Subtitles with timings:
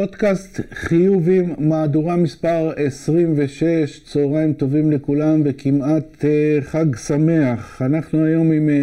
[0.00, 7.82] פודקאסט חיובים, מהדורה מספר 26, צהריים טובים לכולם וכמעט אה, חג שמח.
[7.82, 8.74] אנחנו היום עם אה,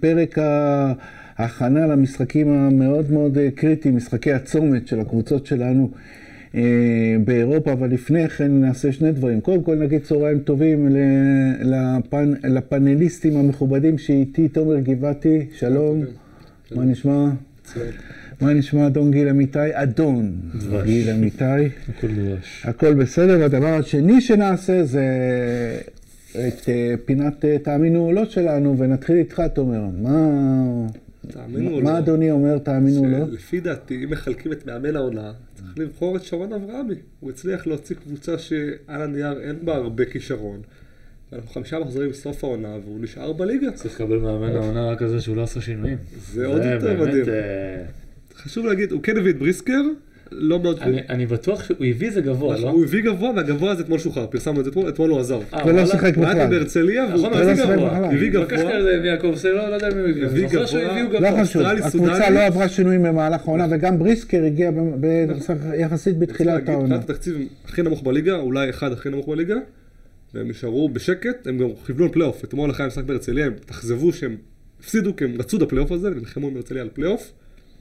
[0.00, 0.38] פרק
[1.38, 5.90] ההכנה למשחקים המאוד מאוד אה, קריטיים, משחקי הצומת של הקבוצות שלנו
[7.24, 9.40] באירופה, אבל לפני כן נעשה שני דברים.
[9.40, 10.88] קודם כל נגיד צהריים טובים
[11.60, 12.32] לפנ...
[12.44, 16.04] לפאנליסטים המכובדים שאיתי, תומר גבעתי, שלום,
[16.74, 17.30] מה נשמע?
[18.44, 19.58] מה נשמע אדון גיל אמיתי?
[19.72, 20.84] אדון דבש.
[20.84, 21.44] גיל אמיתי.
[21.88, 22.62] הכל דבש.
[22.64, 25.06] הכל בסדר, והדבר השני שנעשה זה
[26.30, 29.80] את אה, פינת אה, תאמינו או לא שלנו, ונתחיל איתך, תומר.
[30.02, 30.86] מה...
[31.28, 31.98] תאמינו או מה לא.
[31.98, 33.18] אדוני אומר, תאמינו או לא?
[33.32, 36.94] לפי דעתי, אם מחלקים את מאמן העונה, צריך לבחור את שרון אברהמי.
[37.20, 40.60] הוא הצליח להוציא קבוצה שעל הנייר אין בה הרבה כישרון.
[41.32, 43.72] אנחנו חמישה מחזורים מסוף העונה, והוא נשאר בליגה.
[43.72, 45.98] צריך לקבל מאמן העונה רק על זה שהוא לא עשה שינויים.
[46.32, 47.24] זה עוד יותר מדהים.
[48.44, 49.80] חשוב להגיד, הוא כן הביא את בריסקר,
[50.32, 50.78] לא מאוד...
[50.80, 52.70] אני- אני בטוח שהוא הביא זה גבוה, לא?
[52.70, 55.34] הוא הביא גבוה, והגבוה הזה אתמול שוחרר, פרסמנו את זה אתמול, אתמול הוא עזב.
[55.54, 55.86] אה, ולא וואלה?
[55.86, 56.50] שיחק הוא היה בכלל.
[56.50, 57.88] בהרצליה, והוא נכון, הוא הוא לא הביא גבוה.
[57.90, 58.04] בכלל.
[58.04, 58.44] הביא גבוה.
[58.44, 60.24] לקחתי על זה מיעקב סלו, לא יודע מי הוא הביא.
[60.26, 61.20] הביא גבוה.
[61.20, 61.42] לא.
[61.42, 62.30] חשוב, הקבוצה.
[62.30, 64.70] לא עברה שינויים במהלך העונה, וגם בריסקר הגיע
[65.00, 65.26] ב-
[65.78, 66.84] יחסית בתחילת העונה.
[66.96, 69.56] מבחינת התקציב הכי נמוך בליגה, אולי אחד הכי נמוך בליגה,
[70.34, 72.44] והם נשארו בשקט, הם גם כיוונו על פלייאוף.
[72.44, 74.36] אתמול אחרי המשחק בהרצליה, הם התאכזבו שהם
[74.80, 77.32] הפסידו, כי הם רצו את הפלייאוף הזה, ונלחמו עם הרצליה על פלייאוף.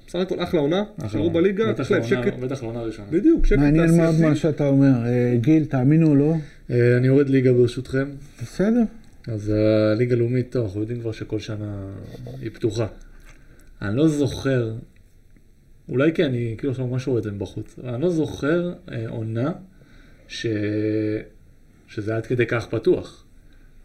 [0.07, 2.39] בסך הכל אחלה עונה, נשארו בליגה, בטח יש להם לעונה- שקט.
[2.39, 3.07] בטח לעונה הראשונה.
[3.11, 4.29] בדיוק, שקט מעניין מאוד תעשייתי.
[4.29, 5.05] מה שאתה אומר.
[5.05, 6.33] אה, גיל, תאמינו או לא?
[6.71, 8.09] אה, אני יורד ליגה ברשותכם.
[8.41, 8.81] בסדר.
[9.27, 9.53] אז
[9.93, 11.87] הליגה הלאומית, טוב, אנחנו יודעים כבר שכל שנה
[12.41, 12.87] היא פתוחה.
[13.81, 14.73] אני לא זוכר,
[15.89, 19.09] אולי כן, אני כאילו עכשיו ממש רואה את זה מבחוץ, אבל אני לא זוכר אה,
[19.09, 19.51] עונה
[20.27, 20.45] ש...
[21.87, 23.25] שזה היה עד כדי כך פתוח.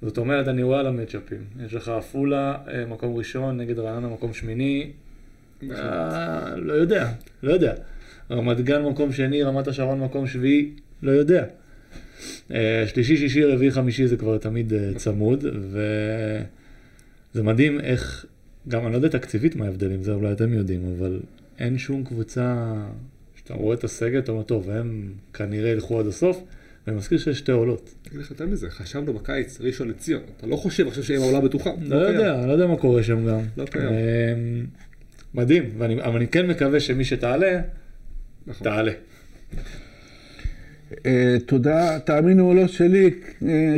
[0.02, 1.44] זאת אומרת, אני רואה על המצ'אפים.
[1.66, 4.90] יש לך עפולה, אה, מקום ראשון, נגד רעננה, מקום שמיני.
[5.70, 7.08] אה, לא יודע,
[7.42, 7.74] לא יודע.
[8.30, 10.70] רמת גן, מקום שני, רמת השרון, מקום שביעי,
[11.02, 11.44] לא יודע.
[12.52, 18.26] אה, שלישי, שישי, רביעי, חמישי זה כבר תמיד אה, צמוד, וזה מדהים איך,
[18.68, 21.20] גם אני לא יודע תקציבית מה ההבדלים, זה אולי אתם יודעים, אבל
[21.58, 22.74] אין שום קבוצה
[23.36, 26.42] שאתה רואה את הסגל, אתה אומר, טוב, הם כנראה ילכו עד הסוף,
[26.86, 27.94] ואני מזכיר שיש שתי עולות.
[28.12, 31.70] אני אגיד מזה, חשבנו בקיץ, ראשון לציון, אתה לא חושב עכשיו שהם העולה בטוחה.
[31.80, 33.40] לא יודע, לא יודע מה קורה שם גם.
[33.56, 34.66] לא קיים.
[35.34, 37.60] מדהים, ואני- אבל אני כן מקווה שמי שתעלה,
[38.46, 38.64] נכון.
[38.64, 38.92] תעלה.
[41.06, 43.10] אה, תודה, תאמינו או לא שלי,
[43.48, 43.76] אה,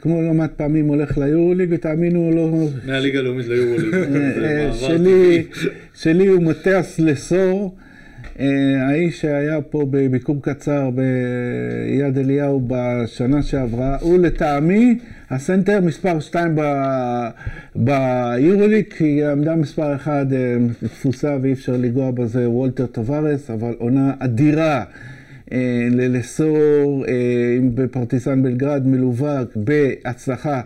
[0.00, 3.94] כמו לא מעט פעמים הולך ליורוליג, ותאמינו או לא, מהליגה הלאומית ליורוליג.
[4.72, 5.42] שלי.
[5.94, 7.76] שלי הוא מתיאס לסור,
[8.88, 14.98] האיש שהיה פה בביקור קצר ביד אליהו בשנה שעברה, הוא לטעמי
[15.34, 16.56] הסנטר מספר 2
[17.76, 20.26] ביורוליג, כי עמדה מספר 1
[20.80, 24.84] תפוסה ואי אפשר לנגוע בזה, וולטר טבארס, אבל עונה אדירה.
[25.52, 30.60] אה, ללסור אה, בפרטיסן בלגרד מלווה בהצלחה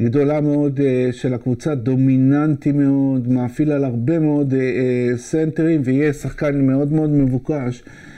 [0.00, 6.12] גדולה מאוד אה, של הקבוצה, דומיננטי מאוד, מאפיל על הרבה מאוד אה, אה, סנטרים ויהיה
[6.12, 8.13] שחקן מאוד מאוד מבוקש אה,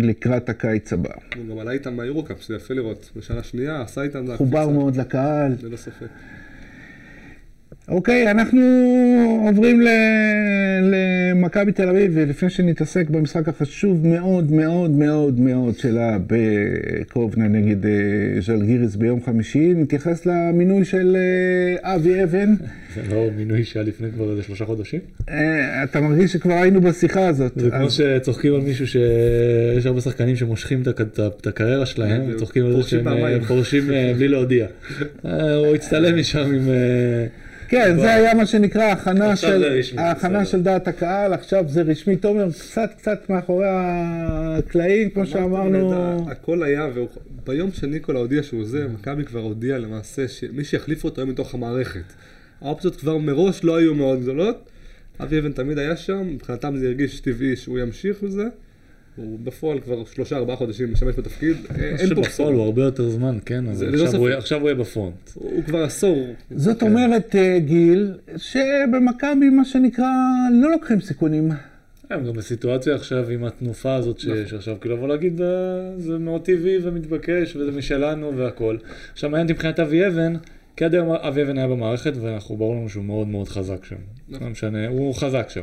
[0.00, 1.10] לקראת הקיץ הבא.
[1.36, 3.10] הוא גם עלה איתם מהיורוקאפ, זה יפה לראות.
[3.16, 4.36] בשנה שנייה, עשה איתם...
[4.36, 5.52] חובר מאוד לקהל.
[5.62, 6.06] ללא ספק.
[7.88, 8.60] אוקיי, אנחנו
[9.46, 9.88] עוברים ל-
[10.82, 17.90] למכבי תל אביב, ולפני שנתעסק במשחק החשוב מאוד מאוד מאוד מאוד שלה בקובנה נגד אה,
[18.40, 22.54] ז'לגיריס ביום חמישי, נתייחס למינוי של אה, אבי אבן.
[22.94, 25.00] זה לא מינוי שהיה לפני כבר איזה שלושה חודשים?
[25.28, 27.52] אה, אתה מרגיש שכבר היינו בשיחה הזאת.
[27.56, 32.22] זה כמו שצוחקים על מישהו שיש הרבה שחקנים שמושכים את הקריירה שלהם.
[32.28, 33.40] וצוחקים על זה שהם.
[33.48, 34.66] פורשים בלי להודיע.
[35.22, 36.68] הוא הצטלם משם עם...
[37.74, 38.02] אה, כן, בוא.
[38.02, 39.80] זה היה מה שנקרא עכשיו של,
[40.38, 40.44] בסדר.
[40.44, 42.16] של דעת הקהל, עכשיו זה רשמי.
[42.16, 46.26] תומר, קצת קצת מאחורי הקלעים, כמו שאמרנו.
[46.30, 47.08] הכל היה, והוא-
[47.46, 52.12] ביום שניקולה הודיע שהוא זה, מכבי כבר הודיע למעשה שמי שיחליף אותו היום מתוך המערכת.
[52.60, 54.56] האופציות כבר מראש לא היו מאוד גדולות.
[55.20, 58.44] אבי אבן תמיד היה שם, מבחינתם זה הרגיש טבעי שהוא ימשיך בזה.
[59.16, 62.50] הוא בפועל כבר שלושה ארבעה חודשים משמש בתפקיד, אה, אין פה בשורה.
[62.52, 64.42] הוא הרבה יותר זמן, כן, אבל ללא עכשיו הוא יהיה- ספק.
[64.44, 65.30] עכשיו הוא יהיה בפרונט.
[65.34, 66.26] הוא כבר עשור.
[66.50, 66.86] זאת כן.
[66.86, 70.06] אומרת, אה, גיל, שבמכבי, מה שנקרא,
[70.62, 71.50] לא לוקחים סיכונים.
[72.10, 74.36] הם גם בסיטואציה עכשיו עם התנופה הזאת נכון.
[74.36, 75.46] שיש עכשיו, כאילו לבוא להגיד אה,
[75.98, 78.76] זה מאוד טבעי ומתבקש וזה משלנו והכל.
[79.12, 80.32] עכשיו מעניין אותי מבחינת אבי אבן,
[80.76, 83.96] כי עד היום אבי אבן היה במערכת ואנחנו ברור לנו שהוא מאוד מאוד חזק שם.
[84.28, 84.46] נכון.
[84.46, 85.62] לא משנה, הוא חזק שם.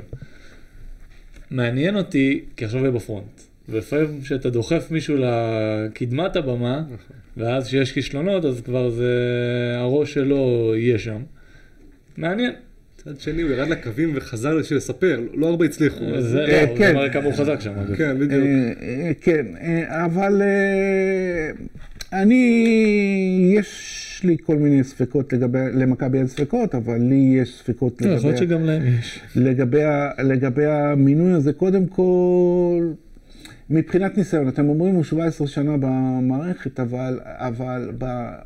[1.52, 3.42] מעניין אותי, כי עכשיו הוא יהיה בפרונט.
[3.70, 6.84] ולפעמים כשאתה דוחף מישהו לקדמת הבמה.
[7.38, 9.14] ואז כשיש כישלונות אז כבר זה,
[9.76, 11.22] הראש שלו יהיה שם.
[12.18, 12.52] מעניין.
[13.00, 16.22] מצד שני, הוא ירד לקווים וחזר בשביל לספר, לא הרבה הצליחו.
[16.22, 16.88] זה אה, לא, כן.
[16.88, 17.74] זה מראה כמה הוא חזק שם.
[17.98, 18.44] כן, בדיוק.
[18.44, 19.46] אה, אה, כן,
[19.88, 20.42] אבל
[22.14, 28.12] אני, יש לי כל מיני ספקות לגבי, למכבי אין ספקות, אבל לי יש ספקות לא,
[28.12, 29.20] יכול להיות לגבי, שגם להם יש.
[29.36, 29.82] לגבי,
[30.24, 31.54] לגבי המינוי הזה.
[31.54, 32.92] קודם כל,
[33.70, 38.06] מבחינת ניסיון, אתם אומרים הוא 17 שנה במערכת, אבל, אבל ב,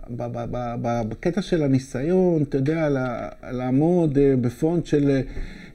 [0.10, 2.90] ב, ב, ב, ב, בקטע של הניסיון, אתה יודע,
[3.52, 5.22] לעמוד אה, בפונט של,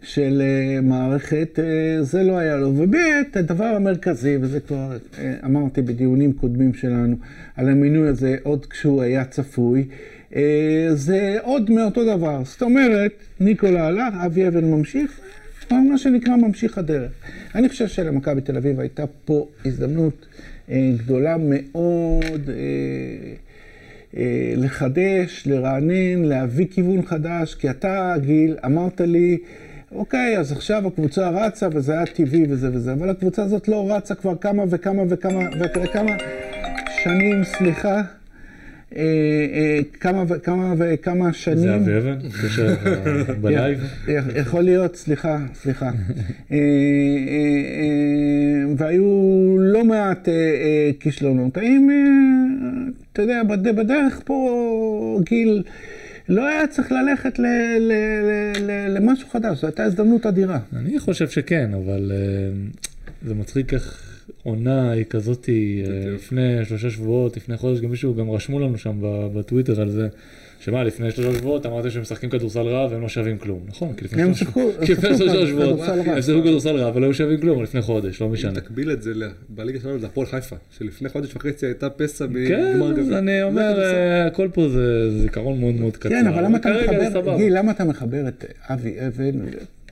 [0.02, 2.72] של אה, מערכת, אה, זה לא היה לו.
[2.76, 2.94] וב',
[3.34, 7.16] הדבר המרכזי, וזה כבר אה, אמרתי בדיונים קודמים שלנו,
[7.56, 9.84] על המינוי הזה, עוד כשהוא היה צפוי,
[10.94, 12.42] זה עוד מאותו דבר.
[12.44, 15.20] זאת אומרת, ניקולה הלך, אבי אבן ממשיך,
[15.70, 17.10] מה שנקרא ממשיך הדרך.
[17.54, 20.26] אני חושב שלמכבי תל אביב הייתה פה הזדמנות
[20.72, 22.50] גדולה מאוד
[24.56, 29.38] לחדש, לרענן, להביא כיוון חדש, כי אתה, גיל, אמרת לי,
[29.92, 34.14] אוקיי, אז עכשיו הקבוצה רצה וזה היה טבעי וזה וזה, אבל הקבוצה הזאת לא רצה
[34.14, 36.12] כבר כמה וכמה וכמה וכמה
[37.02, 38.00] שנים, סליחה.
[38.96, 39.02] אה,
[39.52, 41.58] אה, כמה וכמה וכמה שנים.
[41.58, 42.18] זה אבי אבן?
[43.40, 43.78] בלייב?
[44.36, 45.90] יכול להיות, סליחה, סליחה.
[46.52, 46.56] אה,
[48.76, 49.04] והיו
[49.58, 50.28] לא מעט
[51.00, 51.56] כישלונות.
[51.56, 51.88] האם,
[53.12, 55.62] אתה יודע, בד- בדרך פה, גיל,
[56.28, 57.42] לא היה צריך ללכת ל-
[57.78, 57.92] ל-
[58.22, 60.58] ל- ל- למשהו חדש, זו הייתה הזדמנות אדירה.
[60.76, 62.50] אני חושב שכן, אבל אה,
[63.28, 66.10] זה מצחיק איך עונה היא כזאת, אה.
[66.14, 70.08] לפני שלושה שבועות, לפני חודש, גם מישהו, גם רשמו לנו שם ב- בטוויטר על זה,
[70.60, 73.92] שמה, לפני שלושה שבועות אמרתם שהם משחקים כדורסל רע והם לא שווים כלום, נכון?
[73.92, 74.22] כי לפני
[75.18, 75.80] שלושה שבועות.
[76.06, 78.60] הם שיחקו כדורסל רע ולא היו שווים כלום לפני חודש, לא אם משנה.
[78.60, 79.12] תקביל את זה
[79.48, 83.18] בליגה שלנו, זה הפועל חיפה, שלפני חודש וחצי הייתה פסע כן, מגמר אז גביע.
[83.18, 86.08] אני אומר, אה, הכל פה זה זיכרון מאוד מאוד קצר.
[86.08, 87.36] כן, אבל למה אתה מחבר, סבבה.
[87.36, 89.40] גיל, למה אתה מחבר את אבי אבן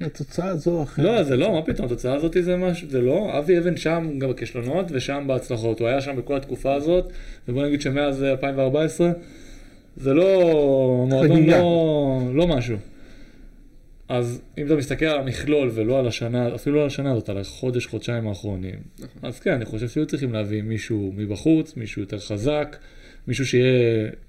[0.01, 1.05] לתוצאה זו או אחרת?
[1.05, 4.31] לא, זה לא, מה פתאום, התוצאה הזאת זה משהו, זה לא, אבי אבן שם גם
[4.31, 7.13] בכישלונות ושם בהצלחות, הוא היה שם בכל התקופה הזאת,
[7.49, 9.13] ובוא נגיד שמאז אה, 2014,
[9.97, 11.47] זה לא, מועדון.
[11.47, 12.77] לא, לא משהו.
[14.09, 17.39] אז אם אתה מסתכל על המכלול ולא על השנה, אפילו לא על השנה הזאת, על
[17.39, 18.79] החודש, חודשיים האחרונים,
[19.23, 22.77] אז כן, אני חושב שהיו צריכים להביא מישהו מבחוץ, מישהו יותר חזק,
[23.29, 23.73] מישהו שיהיה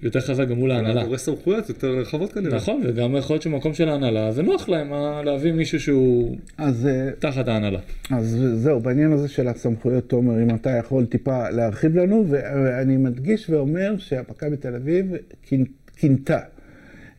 [0.02, 1.04] יותר חזק גם מול ההנהלה.
[1.04, 2.56] דורש סמכויות יותר רחבות כנראה.
[2.56, 6.86] נכון, וגם יכול להיות שבמקום של ההנהלה, זה נוח להם אה, להביא מישהו שהוא אז
[6.86, 7.78] אה, תחת ההנהלה.
[8.10, 13.50] אז זהו, בעניין הזה של הסמכויות, תומר, אם אתה יכול טיפה להרחיב לנו, ואני מדגיש
[13.50, 15.06] ואומר שמכבי תל אביב
[15.50, 15.66] כינ-
[15.96, 16.38] כינתה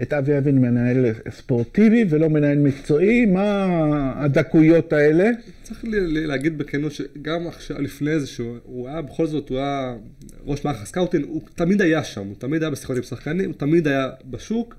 [0.02, 3.66] את אבי אבן מנהל ספורטיבי ולא מנהל מקצועי, מה
[4.16, 5.30] הדקויות האלה?
[5.70, 9.96] צריך להגיד בכנות שגם עכשיו, לפני זה, שהוא הוא היה, בכל זאת, הוא היה
[10.46, 13.88] ראש מערך הסקאוטינג, הוא תמיד היה שם, הוא תמיד היה בשיחות עם שחקנים, הוא תמיד
[13.88, 14.76] היה בשוק.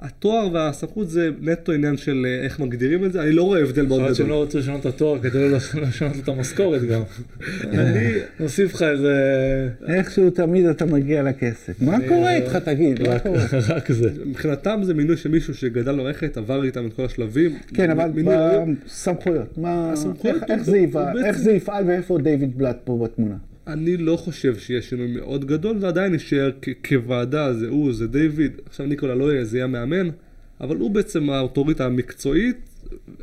[0.00, 3.72] התואר והסמכות זה נטו עניין של אה, איך מגדירים את זה, אני לא רואה הבדל
[3.84, 4.36] יכול מאוד להיות שהם גדול.
[4.38, 7.02] לא רצו לשנות את התואר כדי לא לש- לשנות את המשכורת גם.
[7.64, 9.14] אני, נוסיף לך איזה...
[9.88, 11.82] איכשהו תמיד אתה מגיע לכסף.
[11.82, 13.02] מה קורה איתך, תגיד?
[13.02, 13.40] מה רק- קורה?
[13.68, 14.10] רק זה.
[14.26, 17.58] מבחינתם זה מינוי של מישהו שגדל במערכת, עבר איתם את כל השלבים.
[17.74, 18.10] כן, אבל.
[19.92, 20.42] בסמכויות,
[21.24, 23.34] איך זה יפעל ואיפה דיוויד בלאט פה בתמונה?
[23.66, 26.50] אני לא חושב שיהיה שינוי מאוד גדול, זה עדיין יישאר
[26.88, 30.08] כוועדה, זה הוא, זה דיוויד, עכשיו ניקולה לא יהיה, זה יהיה מאמן,
[30.60, 32.56] אבל הוא בעצם האוטוריטה המקצועית,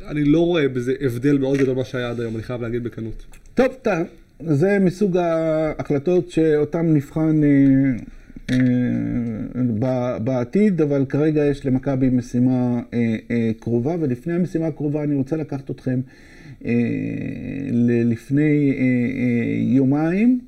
[0.06, 3.24] אני לא רואה בזה הבדל מאוד גדול ממה שהיה עד היום, אני חייב להגיד בכנות.
[3.54, 3.94] טוב, טוב,
[4.40, 7.48] זה מסוג ההחלטות שאותן נבחן אה,
[8.50, 15.36] אה, בעתיד, אבל כרגע יש למכבי משימה אה, אה, קרובה, ולפני המשימה הקרובה אני רוצה
[15.36, 16.00] לקחת אתכם
[18.04, 20.40] לפני אה, אה, יומיים.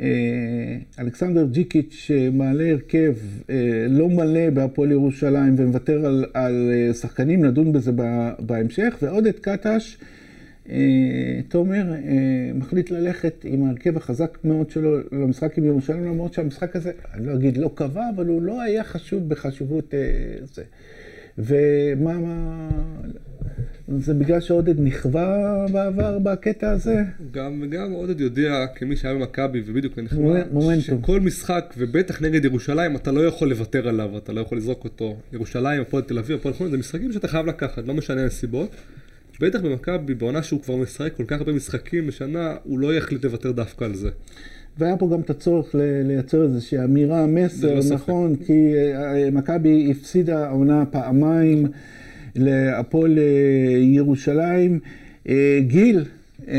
[0.00, 3.14] אה, אלכסנדר ג'יקיץ' אה, מעלה הרכב
[3.50, 7.92] אה, לא מלא בהפועל ירושלים ומוותר על, על אה, שחקנים, נדון בזה
[8.38, 9.98] בהמשך, ועודד קטש,
[10.70, 16.76] אה, תומר, אה, מחליט ללכת עם ההרכב החזק מאוד שלו למשחק עם ירושלים, למרות שהמשחק
[16.76, 19.98] הזה, אני לא אגיד לא קבע, אבל הוא לא היה חשוב בחשיבות אה,
[20.54, 20.62] זה.
[21.38, 22.68] ומה, מה,
[23.96, 27.02] זה בגלל שעודד נכווה בעבר בקטע הזה?
[27.30, 29.98] גם וגם עודד יודע, כמי שהיה במכבי ובדיוק
[30.52, 31.02] מומנטום.
[31.02, 35.16] שכל משחק, ובטח נגד ירושלים, אתה לא יכול לוותר עליו, אתה לא יכול לזרוק אותו.
[35.32, 38.70] ירושלים, הפועל תל אביב, הפועל חולון, זה משחקים שאתה חייב לקחת, לא משנה הנסיבות.
[39.40, 43.52] בטח במכבי, בעונה שהוא כבר משחק כל כך הרבה משחקים בשנה, הוא לא יחליט לוותר
[43.52, 44.10] דווקא על זה.
[44.78, 47.78] והיה פה גם את הצורך לייצר איזושהי אמירה, מסר.
[47.90, 51.66] נכון, כי אה, מכבי הפסידה העונה פעמיים
[52.36, 54.80] להפועל אה, ירושלים.
[55.28, 56.04] אה, גיל,
[56.48, 56.54] אה,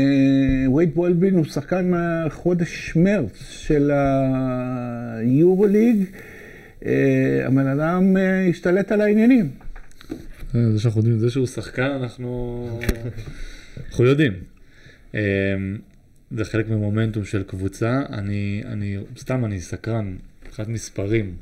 [0.74, 3.90] וייד וולבין הוא שחקן מהחודש מרץ של
[5.18, 6.04] היורוליג.
[7.46, 8.16] הבן אדם
[8.50, 9.50] השתלט על העניינים.
[10.52, 12.80] זה שאנחנו יודעים, זה שהוא שחקן, אנחנו
[13.90, 14.32] אנחנו יודעים.
[16.30, 18.02] זה חלק ממומנטום של קבוצה.
[18.12, 21.34] אני, אני, סתם אני סקרן, מבחינת מספרים.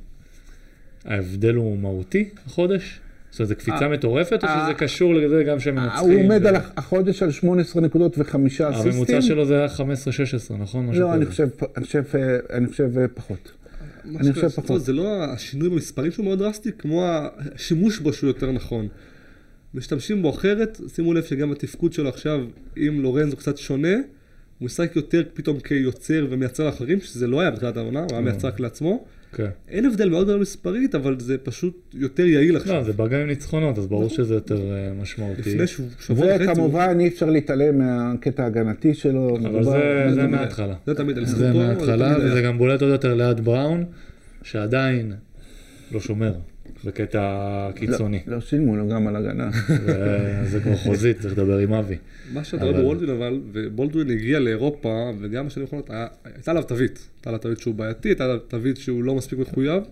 [1.05, 3.01] ההבדל הוא מהותי החודש?
[3.39, 6.11] זאת אומרת, זו קפיצה אה, מטורפת, או אה, שזה קשור לזה גם שהם מנצחים?
[6.11, 8.93] הוא עומד ו- על החודש על 18 נקודות וחמישה אסיסטים.
[8.93, 10.95] הממוצע שלו זה היה 15-16, נכון?
[10.95, 11.27] לא, אני.
[11.27, 13.53] חושב, אני חושב, אה, אני חושב אה, פחות.
[14.17, 14.85] אני חושב פחות.
[14.85, 18.89] זה לא השינוי במספרים שהוא מאוד דרסטי, כמו השימוש בו שהוא יותר נכון.
[19.75, 22.41] משתמשים בו אחרת, שימו לב שגם התפקוד שלו עכשיו
[22.77, 23.95] עם לורנזו קצת שונה,
[24.59, 28.25] הוא משחק יותר פתאום כיוצר ומייצר לאחרים, שזה לא היה בתחילת העונה, הוא היה לא.
[28.25, 29.05] מייצר רק לעצמו.
[29.33, 29.47] כן.
[29.69, 32.85] אין הבדל מאוד גדול מספרית, אבל זה פשוט יותר יעיל לא, עכשיו.
[32.85, 35.41] זה בא גם עם ניצחונות, אז ברור שזה יותר אה, משמעותי.
[35.41, 39.37] לפני שבוע וחצי, הוא- וכמובן אי אפשר להתעלם מהקטע ההגנתי שלו.
[39.37, 39.71] אבל זה-
[40.11, 40.75] זה תמיד- מההתחלה.
[40.87, 42.17] זה תמיד על זה מההתחלה.
[42.25, 43.85] וזה גם בולט עוד יותר ליד בראון,
[44.43, 45.13] שעדיין
[45.93, 46.35] לא שומר
[46.85, 47.23] בקטע
[47.75, 48.21] קיצוני.
[48.27, 49.51] לא, לא שילמו לו גם על הגנה.
[49.69, 51.97] זה- זה כבר חוזית, צריך לדבר עם אבי.
[52.33, 55.91] מה שאתה רואה אבל- בוולדווין אבל, ובולדווין הגיע לאירופה, וגם בשנים האחרונות
[56.25, 57.09] הייתה עליו תווית.
[57.17, 59.83] הייתה עליו תווית שהוא בעייתי, הייתה עליו תווית שהוא לא מספיק מחויב.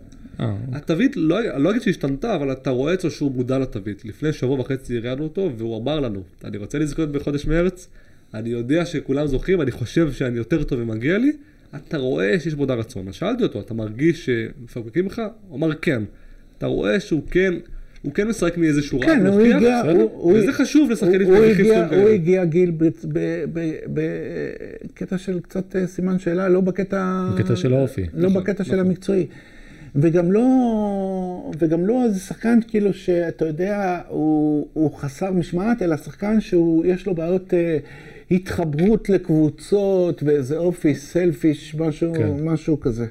[0.41, 4.05] אה, התווית, לא, לא אגיד שהשתנתה, אבל אתה רואה אצלו שהוא מודע לתווית.
[4.05, 7.89] לפני שבוע וחצי ראיינו אותו, והוא אמר לנו, אני רוצה לזכות בחודש מרץ,
[8.35, 11.33] אני יודע שכולם זוכרים, אני חושב שאני יותר טוב ומגיע לי,
[11.77, 13.09] אתה רואה שיש בו די רצון.
[13.09, 15.23] אז שאלתי אותו, אתה מרגיש שמפקפקים לך?
[15.49, 16.03] הוא אמר כן.
[16.59, 17.55] אתה רואה שהוא כן,
[18.03, 19.81] הוא כן משחק מאיזשהו רעב כן, הוא הגיע.
[19.81, 21.33] הוא- הוא- וזה חשוב הוא שמוכיחים
[21.67, 22.15] הגיע- סכום הוא כאלה.
[22.15, 22.73] הגיע גיל
[23.93, 27.29] בקטע של קצת אה, סימן שאלה, לא בקטע...
[27.35, 28.07] בקטע של האופי.
[28.15, 28.87] לא נכון, בקטע של נכון.
[28.87, 29.27] המקצועי.
[29.95, 30.43] וגם לא,
[31.59, 37.15] וגם לא איזה שחקן כאילו שאתה יודע, הוא, הוא חסר משמעת, אלא שחקן שיש לו
[37.15, 37.79] בעיות אה,
[38.31, 42.31] התחברות לקבוצות ואיזה אופי סלפיש, משהו, כן.
[42.45, 43.07] משהו כזה.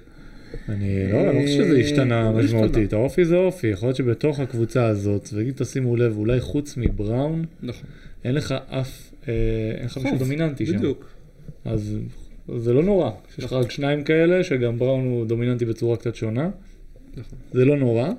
[0.69, 2.43] אני לא, אני לא חושב שזה השתנה לא השתנה.
[2.43, 7.45] משמעותית, האופי זה אופי, יכול להיות שבתוך הקבוצה הזאת, ואם תשימו לב, אולי חוץ מבראון,
[7.63, 7.89] נכון.
[8.23, 9.33] אין לך אף, אה,
[9.77, 10.77] אין לך מישהו חוף, דומיננטי שם.
[10.77, 11.09] בדיוק.
[11.65, 11.97] אז
[12.57, 16.49] זה לא נורא, יש לך רק שניים כאלה, שגם בראון הוא דומיננטי בצורה קצת שונה,
[17.17, 17.39] נכון.
[17.53, 18.09] זה לא נורא.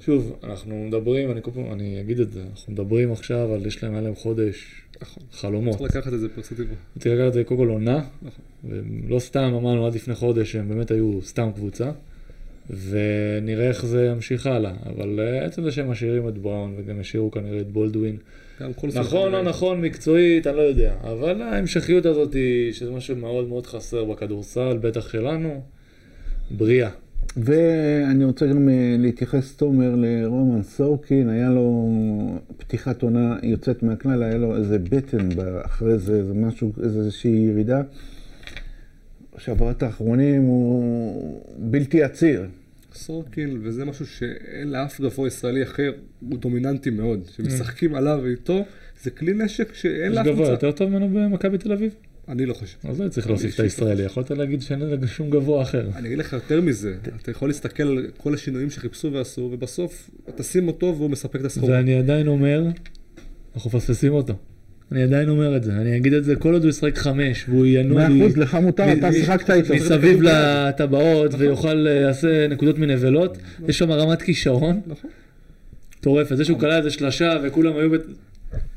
[0.00, 3.82] שוב, אנחנו מדברים, אני כל פעם, אני אגיד את זה, אנחנו מדברים עכשיו על, יש
[3.82, 5.22] להם, היה להם חודש נכון.
[5.32, 5.78] חלומות.
[5.78, 6.74] צריך לקחת את זה פרספקטיבה.
[6.96, 8.44] רציתי לקחת את זה קודם כל עונה, נכון.
[8.68, 11.90] ולא סתם אמרנו עד לפני חודש שהם באמת היו סתם קבוצה,
[12.70, 17.30] ונראה איך זה ימשיך הלאה, אבל אה, עצם זה שהם משאירים את בראון וגם השאירו
[17.30, 18.16] כנראה את בולדווין,
[18.94, 23.66] נכון או נכון מקצועית, אני לא יודע, אבל ההמשכיות הזאת היא, שזה משהו מאוד מאוד
[23.66, 25.62] חסר בכדורסל, בטח שלנו,
[26.50, 26.90] בריאה.
[27.36, 31.88] ואני רוצה גם אה, להתייחס, תומר, לרומן סורקין, היה לו
[32.56, 35.28] פתיחת עונה יוצאת מהכלל, היה לו איזה בטן
[35.62, 37.82] אחרי זה, איזה משהו, איזושהי ירידה.
[39.36, 42.46] בשבועות האחרונים הוא בלתי עציר.
[42.94, 47.20] סורקין, וזה משהו שאין לאף גבוה ישראלי אחר, הוא דומיננטי מאוד.
[47.36, 48.64] שמשחקים עליו ואיתו,
[49.02, 50.50] זה כלי נשק שאין יש לאף גבוה קבוצה.
[50.50, 51.94] יותר טוב ממנו במכבי תל אביב?
[52.28, 52.76] אני לא חושב.
[52.84, 55.88] אז לא צריך להוסיף את הישראלי, יכולת להגיד שאין לזה שום גבוה אחר.
[55.96, 60.68] אני אגיד לך יותר מזה, אתה יכול להסתכל על כל השינויים שחיפשו ועשו, ובסוף תשים
[60.68, 61.72] אותו והוא מספק את הסחורה.
[61.72, 62.64] ואני עדיין אומר,
[63.54, 64.34] אנחנו מפספסים אותו.
[64.92, 67.66] אני עדיין אומר את זה, אני אגיד את זה כל עוד הוא ישחק חמש, והוא
[67.66, 69.74] ינוע מאה לי אחוז, לך מותר, אתה שיחקת איתו.
[69.74, 73.38] מסביב לטבעות ויוכל, אה, יעשה נקודות מנבלות,
[73.68, 75.10] יש שם רמת כישרון נכון.
[75.98, 77.90] מטורפת, זה שהוא קלע איזה שלושה וכולם היו,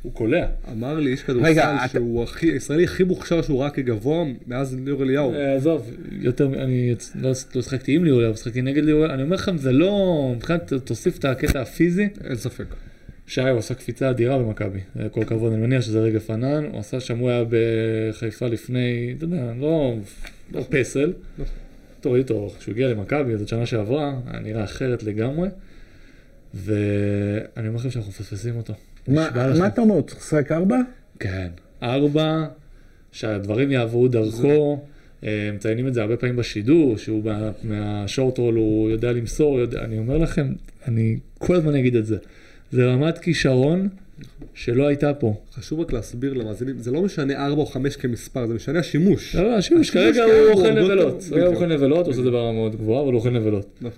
[0.01, 0.45] הוא קולע.
[0.71, 5.03] אמר לי איש רגע, כדורסל שהוא הכי, הישראלי הכי מוכשר שהוא ראה כגבוה מאז ליאור
[5.03, 5.33] אליהו.
[5.33, 9.57] אה, עזוב, יותר, אני לא לא שחקתי עם ליאור, שחקתי נגד ליאור, אני אומר לכם,
[9.57, 12.65] זה לא, מבחינת, תוסיף את הקטע הפיזי, אין ספק.
[13.27, 14.79] שי, הוא עשה קפיצה אדירה במכבי,
[15.11, 19.23] כל הכבוד, אני מניח שזה רגע פנן, הוא עשה שם, הוא היה בחיפה לפני, אתה
[19.23, 19.95] יודע, לא,
[20.51, 21.13] לא פסל.
[22.01, 25.49] תוריד אותו, כשהוא הגיע למכבי, זאת שנה שעברה, היה נראה אחרת לגמרי,
[26.53, 28.73] ואני אומר לכם שאנחנו מפספסים אותו.
[29.07, 29.29] מה.
[29.59, 30.77] מה אתה אומר, צריך לשחק ארבע?
[31.19, 31.47] כן,
[31.83, 32.45] ארבע,
[33.11, 34.79] שהדברים יעברו דרכו,
[35.23, 39.81] אה, מציינים את זה הרבה פעמים בשידור, שהוא מה- מהשורט רול, הוא יודע למסור, יודע,
[39.83, 40.53] אני אומר לכם,
[40.87, 42.17] אני כל הזמן אגיד את זה.
[42.71, 43.87] זה רמת כישרון
[44.53, 45.35] שלא הייתה פה.
[45.53, 49.35] חשוב רק להסביר למאזינים, זה לא משנה 4 או 5 כמספר, זה משנה השימוש.
[49.35, 51.23] לא, לא, השימוש כרגע כרגע הוא אוכל נבלות.
[51.29, 51.39] הוא.
[51.39, 53.67] אוכל נבלות, הוא עושה ברמה מאוד גבוהה, אבל הוא אוכל נבלות.
[53.81, 53.97] נכון.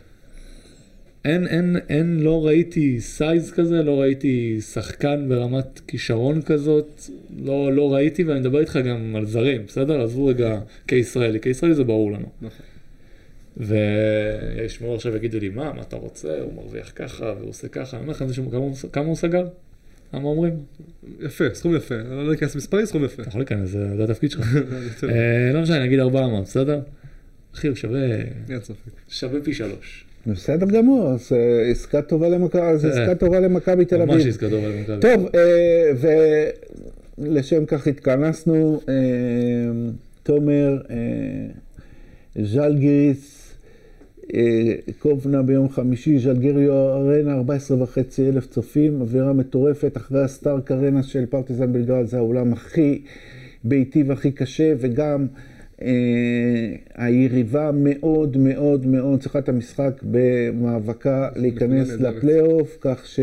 [1.25, 7.01] אין, אין, אין, לא ראיתי סייז כזה, לא ראיתי שחקן ברמת כישרון כזאת,
[7.43, 10.01] לא, לא ראיתי, ואני מדבר איתך גם על זרים, בסדר?
[10.01, 12.27] עזבו רגע כישראלי, כישראלי זה ברור לנו.
[12.41, 12.65] נכון.
[13.59, 18.03] וישמעו עכשיו יגידו לי, מה, מה אתה רוצה, הוא מרוויח ככה, והוא עושה ככה, אני
[18.05, 19.47] אומר שהוא- כמה הוא- כמה הוא סגר?
[20.11, 20.53] כמה אומרים?
[21.19, 21.95] יפה, סכום יפה.
[21.95, 23.21] לא לא ניכנס למספרים, סכום יפה.
[23.21, 24.55] אתה יכול להיכנס, זה התפקיד שלך.
[25.09, 26.79] אה, לא משנה, נגיד 400, בסדר?
[27.55, 27.99] אחי, הוא שווה,
[28.61, 28.75] ספק.
[29.09, 30.05] שווה פי שלוש.
[30.27, 34.15] בסדר גמור, אז אה, עסקה טובה למכבי, אז אה, עסקה טובה למכבי תל אביב.
[34.15, 34.99] ממש עסקה טובה למכבי.
[35.01, 35.29] טוב,
[37.17, 38.81] ולשם כך התכנסנו,
[40.23, 40.77] תומר,
[42.43, 43.38] ז'לגיריס,
[44.99, 51.25] קובנה ביום חמישי, ז'לגיריו ארנה, 14 וחצי אלף צופים, אווירה מטורפת, אחרי הסטארק ארנה של
[51.25, 53.01] פרטיזן בלגרד, זה האולם הכי
[53.63, 55.27] ביתי והכי קשה, וגם
[55.81, 55.87] אה,
[56.95, 61.89] היריבה מאוד מאוד מאוד צריכה את המשחק במאבקה להיכנס.
[61.89, 63.19] לפלייאוף, כך ש...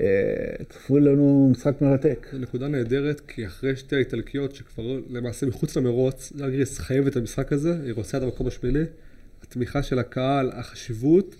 [0.00, 2.26] אה, צפו לנו משחק מרתק.
[2.32, 7.52] זו נקודה נהדרת, כי אחרי שתי האיטלקיות שכבר למעשה מחוץ למרוץ, ז'לגיריס חייבת את המשחק
[7.52, 8.84] הזה, היא רוצה את המקום השמיני.
[9.42, 11.34] התמיכה של הקהל, החשיבות,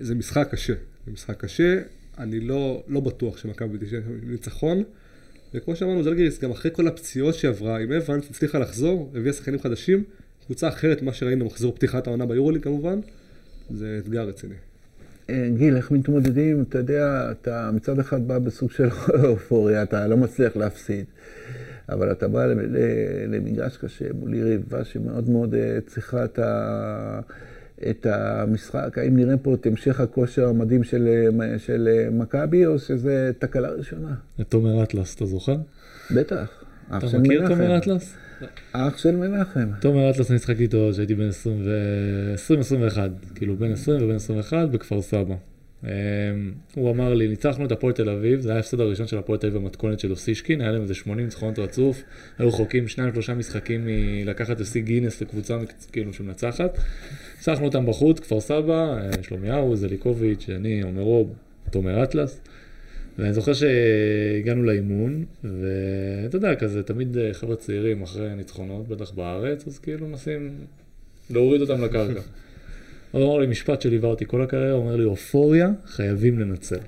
[0.00, 0.74] זה משחק קשה.
[1.06, 1.80] זה משחק קשה,
[2.18, 4.82] אני לא, לא בטוח שמכבי תשאר ניצחון.
[5.54, 9.60] וכמו שאמרנו, ז'לגיריס, גם אחרי כל הפציעות שהיא עברה, עם אבנס הצליחה לחזור, הביאה שחקנים
[9.60, 10.04] חדשים,
[10.46, 13.00] קבוצה אחרת ממה שראינו במחזור פתיחת העונה ביורוליג כמובן,
[13.70, 14.54] זה אתגר רציני.
[15.30, 16.62] אה, גיל, איך מתמודדים?
[16.62, 18.88] אתה יודע, אתה מצד אחד בא בסוג של
[19.24, 21.04] אופוריה, אתה לא מצליח להפסיד,
[21.88, 22.46] אבל אתה בא
[23.28, 27.20] למגרש קשה מול יריבה שמאוד מאוד אה, צריכה את, ה...
[27.90, 28.98] את המשחק.
[28.98, 31.08] האם נראה פה את המשך הכושר המדהים של,
[31.40, 34.14] אה, של אה, מכבי, או שזה תקלה ראשונה?
[34.40, 35.56] את תומר אטלס, אתה זוכר?
[36.10, 36.64] בטח.
[36.96, 37.48] אתה מכיר את.
[37.48, 38.14] תומר אטלס?
[38.72, 39.68] אח של מנחם.
[39.80, 41.28] תומר אטלס, אני איתו כשהייתי בן
[42.94, 42.98] 20-21,
[43.34, 45.34] כאילו בין 20 ובין 21 בכפר סבא.
[45.84, 45.90] אמ,
[46.74, 49.46] הוא אמר לי, ניצחנו את הפועל תל אביב, זה היה ההפסד הראשון של הפועל תל
[49.46, 52.02] אביב במתכונת של אוסישקין, היה להם איזה 80 ניצחונות רצוף,
[52.38, 55.58] היו רחוקים שניים שלושה משחקים מלקחת את שיא גינס לקבוצה
[55.92, 56.78] כאילו שמנצחת.
[57.36, 61.34] ניצחנו אותם בחוץ, כפר סבא, אה, שלומיהו, זליקוביץ', אני, עומר רוב,
[61.70, 62.40] תומר אטלס.
[63.18, 69.66] ואני זוכר שהגענו לאימון, ואתה יודע, כזה, תמיד אה, חבר'ה צעירים אחרי ניצחונות, בטח בארץ,
[69.66, 70.50] אז כאילו מנסים
[71.30, 72.20] להוריד אותם לקרקע.
[73.10, 76.78] הוא אמר לי משפט שליווה אותי כל הקריירה, הוא אומר לי, אופוריה חייבים לנצל.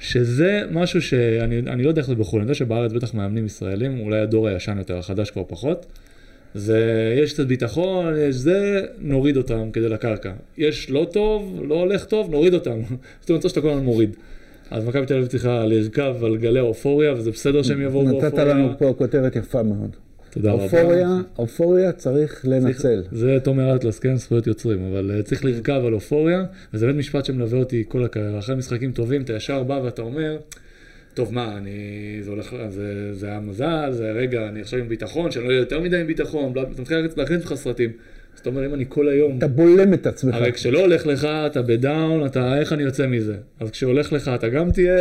[0.00, 4.00] שזה משהו שאני אני לא יודע איך זה בחו"ל, אני יודע שבארץ בטח מאמנים ישראלים,
[4.00, 5.86] אולי הדור הישן יותר, החדש כבר פחות.
[6.54, 10.32] זה, יש קצת ביטחון, יש זה, נוריד אותם כדי לקרקע.
[10.58, 12.80] יש לא טוב, לא הולך טוב, נוריד אותם.
[13.20, 14.16] זאת אומרת שאתה כל הזמן מוריד.
[14.70, 18.28] אז מכבי תל אביב צריכה לרכב על גלי האופוריה, וזה בסדר שהם יבואו באופוריה.
[18.28, 19.96] נתת לנו פה כותרת יפה מאוד.
[20.30, 20.62] תודה רבה.
[20.62, 23.02] אופוריה, אופוריה צריך לנצל.
[23.12, 27.24] זה תומר אטלס, כן, זכויות יוצרים, אבל אה, צריך לרכב על אופוריה, וזה באמת משפט
[27.24, 28.38] שמלווה אותי כל הקריירה.
[28.38, 30.38] אחרי משחקים טובים, אתה ישר בא ואתה אומר,
[31.14, 31.70] טוב, מה, אני,
[32.22, 35.60] זה הולך, זה, זה היה מזל, זה רגע, אני עכשיו עם ביטחון, שאני לא אהיה
[35.60, 37.90] יותר מדי עם ביטחון, אתה מתחיל להכניס לך סרטים.
[38.34, 39.38] אז אתה אומר, אם אני כל היום...
[39.38, 40.34] אתה בולם את עצמך.
[40.34, 43.36] הרי כשלא הולך לך, אתה בדאון, אתה, איך אני יוצא מזה?
[43.60, 44.96] אז כשהולך לך, אתה גם תהיה,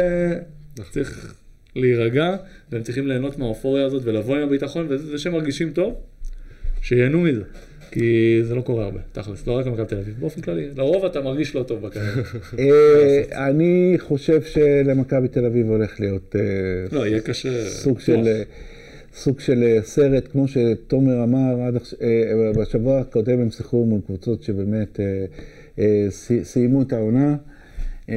[0.91, 1.35] צריך
[1.77, 2.35] להירגע,
[2.71, 5.93] והם צריכים ליהנות מהאופוריה הזאת ולבוא עם הביטחון, וזה שהם מרגישים טוב,
[6.81, 7.41] שיהנו מזה.
[7.91, 11.21] כי זה לא קורה הרבה, תכלס, לא רק במכבי תל אביב, באופן כללי, לרוב אתה
[11.21, 12.21] מרגיש לא טוב בקריירה.
[12.59, 16.41] אה, אני חושב שלמכבי תל אביב הולך להיות אה,
[16.91, 17.65] לא, יהיה קשה.
[17.65, 17.99] סוג.
[17.99, 18.41] של, אה,
[19.13, 21.77] סוג של סרט, כמו שתומר אמר, עד
[22.57, 24.99] בשבוע הקודם הם שיחקו מול קבוצות שבאמת
[26.09, 27.35] סי- סיימו את העונה,
[28.09, 28.15] אה,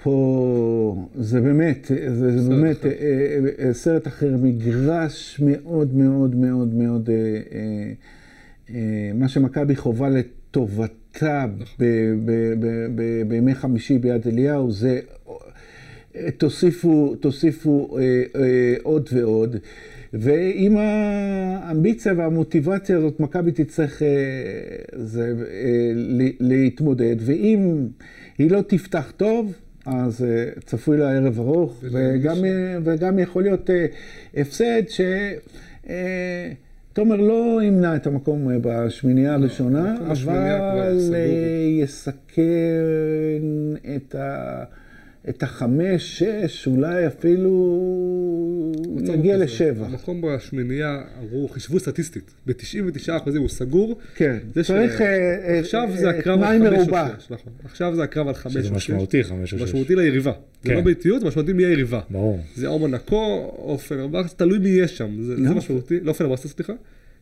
[0.00, 2.88] ופה זה באמת, זה, זה באמת אחר.
[2.88, 7.10] אה, אה, סרט אחר, מגרש מאוד מאוד מאוד מאוד,
[8.70, 11.46] אה, מה שמכבי חובה לטובתה
[11.78, 15.00] ב- בימי חמישי ביד אליהו, זה
[16.38, 17.98] תוסיפו, תוסיפו
[18.82, 19.56] עוד ועוד.
[20.12, 24.08] ועם האמביציה והמוטיבציה הזאת, מכבי תצטרך אה,
[24.92, 25.90] זה, אה,
[26.40, 27.16] להתמודד.
[27.20, 27.86] ואם
[28.38, 29.52] היא לא תפתח טוב,
[29.88, 32.36] אז אה, צפוי לה ערב ארוך, וגם,
[32.84, 33.86] וגם יכול להיות אה,
[34.36, 35.00] הפסד ש...
[35.88, 36.52] אה,
[36.92, 41.14] תומר לא ימנע את המקום בשמינייה הראשונה, בשמינייה כבר אבל
[41.82, 42.42] יסכן
[43.96, 44.64] את ה...
[45.28, 47.50] את החמש, שש, אולי אפילו
[49.14, 49.44] יגיע כזה.
[49.44, 49.86] לשבע.
[49.86, 53.98] המקום בשמינייה, אמרו, חישבו סטטיסטית, ב-99% הוא סגור.
[54.16, 57.20] כן, זה ש- צריך אה, אה, עכשיו אה, זה הקרב תנאי על חמש או.
[57.20, 57.52] שש, נכון.
[57.64, 58.74] עכשיו זה הקרב על חמש או שזה שש.
[58.76, 59.64] משמעותי, חמש או שש.
[59.64, 60.32] משמעותי ליריבה.
[60.62, 60.74] זה כן.
[60.74, 62.00] לא באיטיות, זה משמעותי מי היריבה.
[62.10, 62.40] ברור.
[62.56, 63.16] זה או מונקו
[63.58, 65.22] או פנרבחצ'ה, תלוי מי יהיה שם.
[65.22, 65.54] זה זה לא.
[65.54, 66.00] משמעותי.
[66.02, 66.72] לא פנרבחצ'ה, סליחה.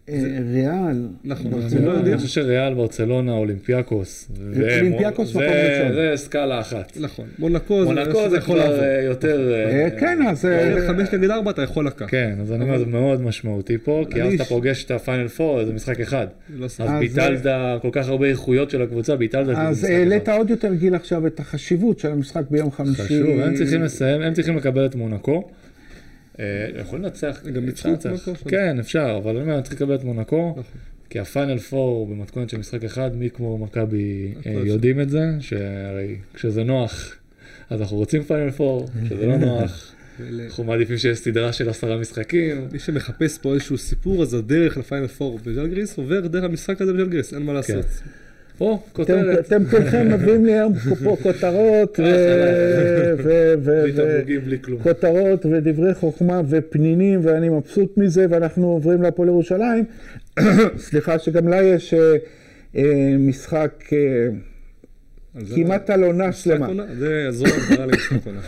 [0.08, 1.08] אה, ריאל.
[1.24, 1.64] נכון, ברצלונה.
[1.64, 2.14] אנחנו לא יודעים.
[2.14, 4.28] אני חושב שריאל, ברצלונה, אולימפיאקוס.
[4.56, 5.92] אולימפיאקוס מקום ראשון.
[5.92, 6.92] זה סקאלה אחת.
[7.00, 7.26] נכון.
[7.38, 7.84] מונקו
[8.30, 8.82] זה כבר.
[8.82, 9.52] אה, יותר...
[9.52, 10.46] אה, אה, כן, אז...
[10.46, 12.10] אה, אה, חמש נגד ארבע אתה יכול לקחת.
[12.10, 15.28] כן, אז אני אומר, זה מאוד משמעותי פה, כי אני אז אתה פוגש את הפיינל
[15.28, 16.26] פור, זה משחק אחד.
[16.58, 16.64] לא.
[16.64, 17.46] אז ביטלת
[17.82, 20.28] כל כך הרבה איכויות של הקבוצה, ביטלת אז העלית.
[20.28, 23.02] עוד יותר, גיל, עכשיו את החשיבות של המשחק ביום חמישי.
[23.02, 25.48] חשוב, הם צריכים לסיים, הם צריכים לקבל את מונקו.
[26.40, 28.26] אה, יכולים לנצח, גם אפשר ניצחו את.
[28.26, 28.48] מונקו.
[28.48, 30.80] כן, אפשר, אבל אני אומר, צריכים לקבל את מונקו, נכון.
[31.10, 36.16] כי הפיינל פור במתכונת של משחק אחד, מי כמו מכבי אה, יודעים את זה, שהרי
[36.34, 37.16] כשזה נוח,
[37.70, 39.92] אז אנחנו רוצים פיינל פור, כשזה לא נוח,
[40.44, 42.68] אנחנו מעדיפים שיש סדרה של עשרה משחקים.
[42.72, 47.34] מי שמחפש פה איזשהו סיפור, אז הדרך לפיינל פור בז'לגריס עובר דרך המשחק הזה בז'לגריס,
[47.34, 47.86] אין מה לעשות.
[48.58, 50.72] פה, כותרת, אתם כולכם מביאים לי היום
[51.04, 54.82] פה כותרות ו- ו- ו- בלי ו- תמלוגים, בלי כלום.
[54.82, 59.84] כותרות ודברי חוכמה ופנינים, ואני מבסוט מזה, ואנחנו עוברים להפועל ירושלים.
[60.78, 62.16] סליחה, שגם לה יש אה,
[62.76, 64.28] אה, משחק אה,
[65.54, 66.68] כמעט על עונה שלמה.
[66.98, 68.40] זה זו הגדרה למשחק עונה.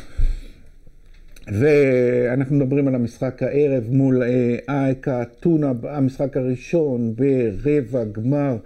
[1.53, 8.57] ואנחנו מדברים על המשחק הערב מול אה, אייק אתונה, המשחק הראשון ברבע גמר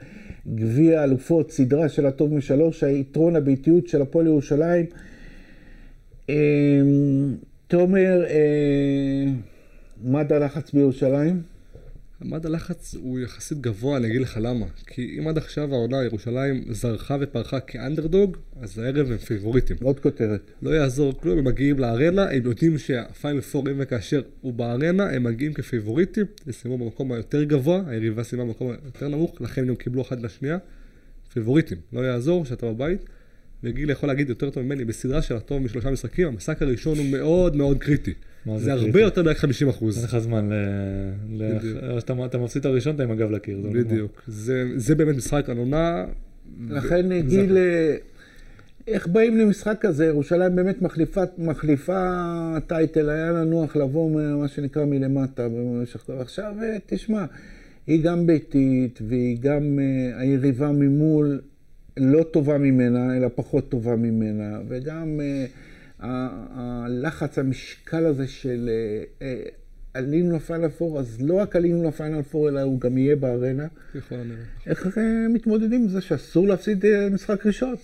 [0.47, 4.87] גביע אלופות, סדרה של הטוב משלוש, היתרון הביתיות של הפועל ירושלים.
[6.31, 6.35] אה,
[7.69, 9.25] תומר, אה,
[10.05, 11.52] מד הלחץ בירושלים?
[12.25, 14.67] עמד הלחץ הוא יחסית גבוה, אני אגיד לך למה.
[14.87, 19.77] כי אם עד עכשיו העונה ירושלים זרחה ופרחה כאנדרדוג, אז הערב הם פיבוריטים.
[19.83, 20.51] עוד כותרת.
[20.63, 25.23] לא יעזור כלום, הם מגיעים לארנה, הם יודעים שהפיינל פור, אם וכאשר הוא בארנה, הם
[25.23, 30.03] מגיעים כפיבוריטים, הם סיימו במקום היותר גבוה, היריבה סיימה במקום היותר נמוך, לכן הם קיבלו
[30.03, 30.59] אחת לשנייה.
[31.33, 33.01] פיבוריטים, לא יעזור שאתה בבית.
[33.65, 37.57] וגיל יכול להגיד יותר טוב ממני, בסדרה של הטוב משלושה משחקים, המשחק הראשון הוא מאוד
[37.57, 38.15] מאוד קריטי.
[38.57, 39.01] זה הרבה?
[39.01, 39.97] יותר בערך 50 אחוז.
[39.97, 40.49] אין לך זמן
[41.31, 41.43] ל...
[41.99, 43.57] אתה- אתה מפסיד את הראשון, אתה עם הגב לקיר.
[43.59, 43.73] נגמר.
[43.73, 44.23] בדיוק.
[44.27, 46.05] זה, זה באמת משחק על עונה.
[46.71, 47.57] לכן גיל,
[48.89, 50.05] איך באים למשחק כזה?
[50.07, 52.19] ירושלים באמת מחליפה, מחליפה
[52.67, 56.11] טייטל, היה לה נוח לבוא מה שנקרא מלמטה במשך...
[56.11, 57.25] עכשיו אה, תשמע,
[57.87, 61.41] היא גם ביתית והיא גם אה, היריבה ממול
[61.97, 65.45] לא טובה ממנה, אלא פחות טובה ממנה, וגם אה,
[66.03, 69.43] הלחץ, המשקל הזה של אה, אה,
[69.95, 73.67] עלינו לפיינל פור, אז לא רק עלינו לפיינל פור, אלא הוא גם יהיה בארנה.
[74.67, 77.75] איך אה, מתמודדים עם זה שאסור להפסיד משחק ראשון?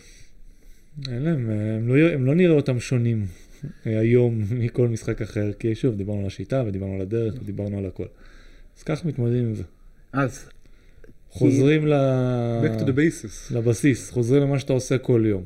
[1.09, 3.27] אין להם, הם לא, הם לא נראה אותם שונים
[3.85, 8.07] היום מכל משחק אחר, כי שוב, דיברנו על השיטה ודיברנו על הדרך ודיברנו על הכל.
[8.79, 9.63] אז ככה מתמודדים עם זה.
[10.13, 10.49] אז
[11.31, 11.93] חוזרים ל...
[12.63, 13.55] Back to the basis.
[13.55, 15.45] לבסיס, חוזרים למה שאתה עושה כל יום.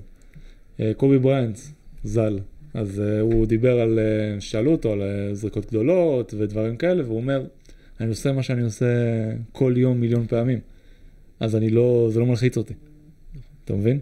[0.96, 1.72] קובי בריינס,
[2.04, 2.38] ז"ל,
[2.74, 7.16] אז אה, הוא דיבר על, אה, שאלו אותו על אה, זריקות גדולות ודברים כאלה, והוא
[7.16, 7.44] אומר,
[8.00, 8.86] אני עושה מה שאני עושה
[9.52, 10.58] כל יום מיליון פעמים,
[11.40, 12.74] אז אני לא, זה לא מלחיץ אותי.
[13.64, 13.98] אתה מבין?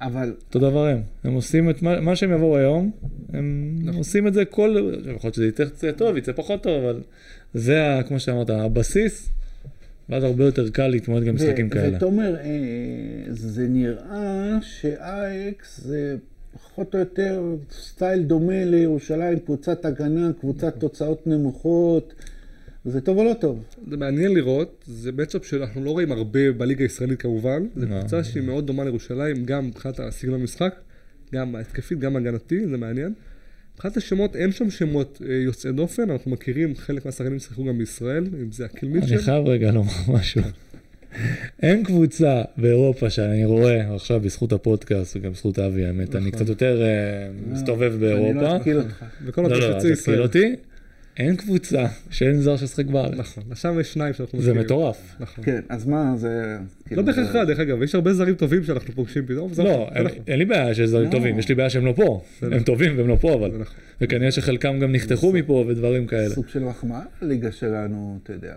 [0.00, 2.90] אבל אותו דבר הם, הם עושים את מה, מה שהם יבואו היום,
[3.32, 3.98] הם נכון.
[3.98, 7.00] עושים את זה כל, יכול להיות שזה יצא טוב, יצא פחות טוב, אבל
[7.54, 9.30] זה, ה- כמו שאמרת, הבסיס,
[10.08, 11.96] ואז הרבה יותר קל להתמודד גם משחקים ו- כאלה.
[11.96, 12.50] ותומר, אה,
[13.28, 16.16] זה נראה שאייקס זה
[16.54, 22.14] פחות או יותר סטייל דומה לירושלים, קבוצת הגנה, קבוצת תוצאות נמוכות.
[22.84, 23.64] זה טוב או לא טוב?
[23.90, 28.00] זה מעניין לראות, זה מצ'אפ שאנחנו לא רואים הרבה בליגה הישראלית כמובן, זו לא.
[28.00, 30.74] קבוצה שהיא מאוד דומה לירושלים, גם מבחינת הסגנון המשחק,
[31.34, 33.14] גם התקפית, גם הגנתי, זה מעניין.
[33.74, 38.26] מבחינת השמות, אין שם שמות אה, יוצאי דופן, אנחנו מכירים חלק מהשחקנים ששיחקו גם בישראל,
[38.42, 39.18] אם זה הקיל אני מיטשל.
[39.18, 40.42] חייב רגע לומר משהו.
[41.62, 46.30] אין קבוצה באירופה שאני רואה עכשיו בזכות הפודקאסט וגם בזכות אבי האמת, אני נכון.
[46.38, 46.88] קצת יותר אה,
[47.52, 48.40] מסתובב אני באירופה.
[48.42, 49.04] לא אתקיל אותך.
[49.24, 50.22] וכל לא, לא, תזכיר ישראל.
[50.22, 50.54] אותי.
[51.16, 53.14] אין קבוצה שאין זר ששחק בארץ.
[53.18, 54.64] נכון, שם יש שניים שאנחנו זה מכירים.
[54.66, 55.16] מטורף.
[55.20, 55.44] נכון.
[55.44, 56.56] כן, אז מה זה...
[56.60, 59.52] לא כאילו, בהכרח זה- רע, דרך אגב, יש הרבה זרים טובים שאנחנו פוגשים פתאום.
[59.54, 60.18] זה לא, נכון, זה אין- נכון.
[60.26, 61.10] אין לי בעיה שיש זרים לא.
[61.10, 62.22] טובים, יש לי בעיה שהם לא פה.
[62.42, 63.50] הם טובים והם לא פה, אבל.
[63.50, 63.74] זה נכון.
[64.00, 66.28] וכנראה שחלקם גם נחתכו מפה ודברים כאלה.
[66.34, 68.54] סוג של מחמאה לליגה שלנו, אתה יודע.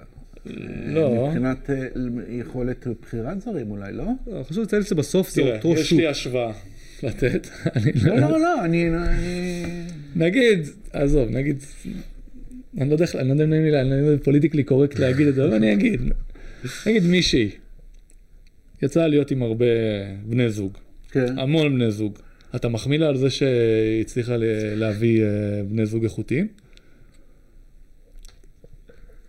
[0.86, 1.28] לא.
[1.28, 1.88] מבחינת אה,
[2.30, 4.06] יכולת בחירת זרים אולי, לא?
[4.28, 6.00] לא, חשוב לציין שבסוף זה תראה, אותו יש שוק.
[6.00, 6.52] לי השוואה
[7.04, 7.48] לתת.
[7.76, 8.90] אני לא, לא, לא, אני...
[8.90, 9.66] אני-
[10.16, 10.60] נגיד,
[10.94, 11.58] עזוב, נגיד,
[12.78, 15.00] אני לא יודע איך, אני לא יודע אם נעים לי, אני לא יודע פוליטיקלי קורקט
[15.00, 16.02] להגיד את זה, אבל אני אגיד,
[16.88, 17.50] נגיד מישהי,
[18.82, 19.66] יצא להיות עם הרבה
[20.26, 20.78] בני זוג,
[21.12, 21.40] כן.
[21.40, 22.18] המון בני זוג.
[22.56, 24.44] אתה מחמיא לה על זה שהיא הצליחה ל-
[24.76, 25.28] להביא אה,
[25.70, 26.48] בני זוג איכותיים?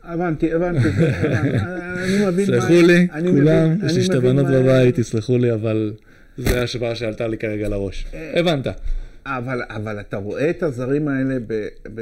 [0.07, 0.89] הבנתי, הבנתי.
[0.99, 1.59] הבנתי.
[2.05, 2.61] אני מבין מה...
[2.61, 5.93] סלחו לי, כולם, יש לי שתי בנות בבית, תסלחו לי, אבל
[6.39, 8.07] זה השוואה שעלתה לי כרגע לראש.
[8.35, 8.67] הבנת.
[9.27, 12.01] אבל, אבל אתה רואה את הזרים האלה ב, ב,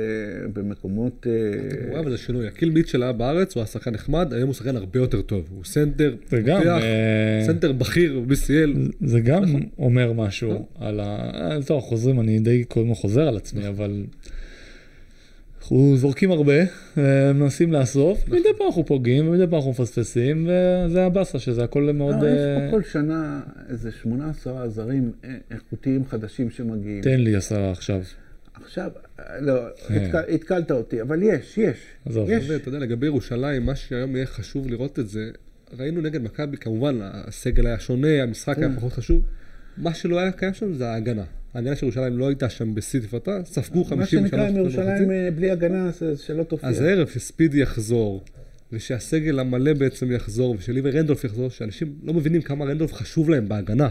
[0.52, 1.26] במקומות...
[1.26, 2.46] אה, וואי, אבל זה שינוי.
[2.46, 5.48] אקיל מיטשל היה בארץ, הוא היה שחקן נחמד, היום הוא שחקן הרבה יותר טוב.
[5.54, 8.78] הוא סנטר, פותח, אה, סנטר בכיר ב-BCL.
[9.04, 9.44] זה גם
[9.78, 11.30] אומר משהו על ה...
[11.34, 14.02] אה, טוב, חוזרים, אני די כל הזמן חוזר על עצמי, אבל...
[15.64, 16.52] אנחנו זורקים הרבה,
[16.98, 21.90] אה, מנסים לאסוף, מדי פעם אנחנו פוגעים, ומדי פעם אנחנו מפספסים, וזה הבאסה, שזה הכל
[21.94, 22.14] מאוד...
[22.22, 27.02] לא, יש אה, פה כל שנה איזה שמונה עשרה זרים אה, איכותיים חדשים שמגיעים.
[27.02, 28.00] תן לי עשרה עכשיו.
[28.54, 31.78] עכשיו, אה, לא, התק- התקלת אותי, אבל יש, יש.
[32.06, 32.50] עזוב, יש.
[32.50, 35.30] ואתה יודע, לגבי ירושלים, מה שהיום יהיה חשוב לראות את זה,
[35.78, 38.76] ראינו נגד מכבי, כמובן, הסגל היה שונה, המשחק היה כן.
[38.76, 39.22] פחות חשוב.
[39.76, 41.24] מה שלא היה קיים שם זה ההגנה.
[41.54, 45.10] ההגנה של ירושלים לא הייתה שם בשיא תפארתה, ספגו 53 מה שנקרא, ירושלים.
[45.10, 46.68] אה, בלי הגנה, זה שלא תופיע.
[46.68, 48.24] אז הערב שספידי יחזור,
[48.72, 53.88] ושהסגל המלא בעצם יחזור, ושליבי רנדולף יחזור, שאנשים לא מבינים כמה רנדולף חשוב להם בהגנה.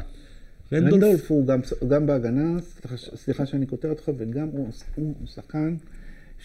[0.73, 2.58] רנדולף הוא גם, גם בהגנה,
[3.15, 5.76] סליחה, שאני קוטע אותך, וגם הוא, הוא שחקן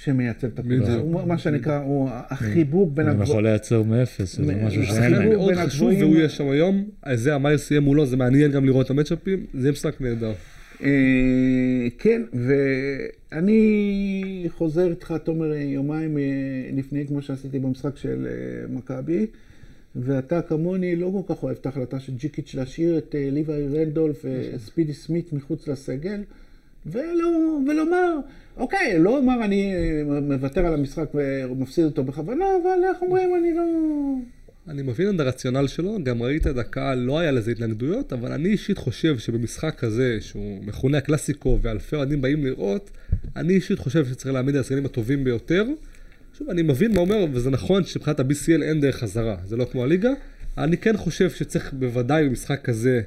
[0.05, 0.95] שמייצב את הקבוצה.
[0.95, 3.45] הוא מה שנקרא, הוא החיבור בין הוא יכול הגבוהים.
[3.45, 5.29] לייצר מאפס, שזה מ- משהו שאין להם.
[5.29, 6.01] מאוד בין חשוב, הגבוהים.
[6.01, 9.47] והוא יהיה שם היום, אז זה המיילס יהיה מולו, זה מעניין גם לראות את המצ'אפים,
[9.55, 10.33] זה יהיה משחק נהדר.
[10.83, 16.23] אה, כן, ואני חוזר איתך, תומר, יומיים אה,
[16.73, 19.27] לפני, כמו שעשיתי במשחק של אה, מכבי,
[19.97, 24.95] ואתה כמוני לא כל כך אוהב את ההחלטה של ג'יקיץ' להשאיר את ליוואי רנדולף וספידי
[24.95, 26.23] סמית מחוץ לסגל,
[26.87, 28.19] ולא, ולומר,
[28.57, 29.73] אוקיי, לא אומר אני
[30.23, 31.09] מוותר על המשחק
[31.51, 33.65] ומפסיד אותו בכוונה, אבל איך אומרים, אני לא...
[34.69, 38.49] אני מבין את הרציונל שלו, גם ראית את הקהל, לא היה לזה התנגדויות, אבל אני
[38.49, 42.91] אישית חושב שבמשחק כזה, שהוא מכונה הקלאסיקו ואלפי אוהדים באים לראות,
[43.37, 45.65] אני אישית חושב שצריך להעמיד את השחקנים הטובים ביותר.
[46.39, 49.85] שוב, אני מבין מה אומר, וזה נכון שמבחינת ה-BCL אין דרך חזרה, זה לא כמו
[49.85, 50.11] הליגה.
[50.59, 53.01] אני כן חושב שצריך בוודאי במשחק כזה,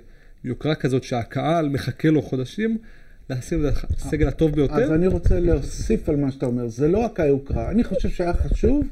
[0.43, 2.78] יוקרה כזאת שהקהל מחכה לו חודשים,
[3.30, 4.84] לשים את הסגל הטוב ביותר.
[4.84, 8.34] אז אני רוצה להוסיף על מה שאתה אומר, זה לא רק היוקרה, אני חושב שהיה
[8.34, 8.88] חשוב,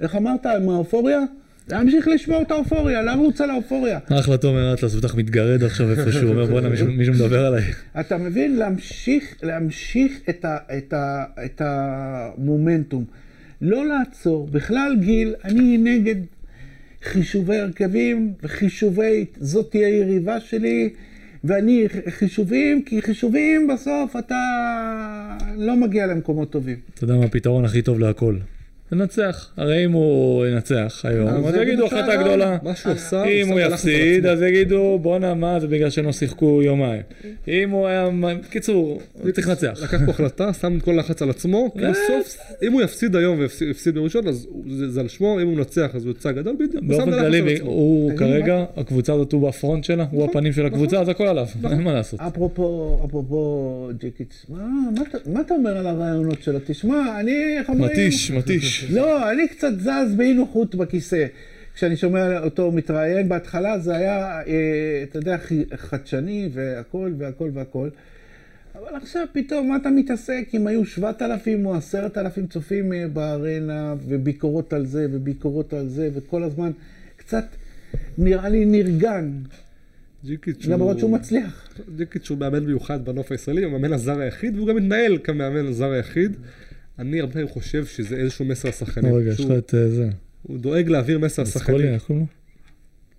[0.00, 1.20] איך אמרת, עם האופוריה?
[1.72, 3.98] להמשיך לשמור את האופוריה, לרוץ על האופוריה.
[4.20, 7.62] אחלה תומר אטלס, בטח מתגרד עכשיו איפשהו, אומר בואנה מישהו- מדבר עליי.
[8.00, 8.56] אתה מבין?
[8.56, 13.04] להמשיך, להמשיך את, ה, את, ה, את המומנטום.
[13.62, 14.46] לא לעצור.
[14.46, 16.14] בכלל, גיל, אני נגד
[17.02, 20.88] חישובי הרכבים וחישובי, זאת תהיה יריבה שלי,
[21.44, 24.36] ואני חישובים, כי חישובים בסוף אתה
[25.56, 26.76] לא מגיע למקומות טובים.
[26.94, 28.36] אתה יודע מה הפתרון הכי טוב להכל?
[28.92, 29.48] לנצח.
[29.56, 32.58] הרי אם הוא ינצח היום, אז יגידו החלטה גדולה.
[32.62, 34.26] מה שהוא עשה, אם שם הוא לחץ על יפסיד.
[34.26, 37.02] אז יגידו בואנה מה זה בגלל שהם לא שיחקו יומיים.
[37.48, 38.08] אם הוא היה...
[38.20, 39.80] בקיצור, הוא צריך לנצח.
[39.82, 41.94] לקח פה החלטה, שם את כל הלחץ על עצמו, אה.
[41.94, 45.90] סוף, אם הוא יפסיד היום והפסיד בראשון, אז זה זה על שמו, אם הוא מנצח
[45.94, 47.58] אז הוא יצא גדול בדיוק, באופן כללי.
[47.60, 51.46] הוא כרגע, הקבוצה הזאת הוא בפרונט שלה, הוא נכון, הפנים של הקבוצה, אז הכל עליו,
[51.70, 52.20] אין מה לעשות.
[52.20, 54.46] אפרופו, אפרופו ג'יקיץ',
[55.26, 56.58] מה אתה אומר על הרעיונות שלו?
[56.66, 57.92] תשמע, אני, איך אומרים?
[57.92, 58.79] מתיש, מתיש.
[58.90, 61.26] לא, אני קצת זז באי נוחות בכיסא.
[61.74, 65.36] כשאני שומע אותו מתראיין בהתחלה, זה היה, אה, אתה יודע,
[65.74, 67.88] חדשני והכל והכל והכל.
[68.74, 74.72] אבל עכשיו פתאום, מה אתה מתעסק אם היו 7,000 או 10,000 צופים אה, בארנה, וביקורות
[74.72, 76.70] על זה, וביקורות על זה, וכל הזמן
[77.16, 77.44] קצת
[78.18, 79.30] נראה לי נרגן,
[80.24, 81.68] ג'יקיץ' למרות שהוא מצליח.
[81.96, 85.90] ג'יקיץ' הוא מאמן מיוחד בנוף הישראלי, הוא המאמן הזר היחיד, והוא גם מתנהל כמאמן הזר
[85.90, 86.36] היחיד.
[87.00, 89.14] אני הרבה פעמים חושב שזה איזשהו מסר לשחקנים.
[89.14, 90.08] רגע, יש לך את אה, זה.
[90.42, 91.80] הוא דואג להעביר מסר לשחקנים.
[91.94, 92.26] איך קוראים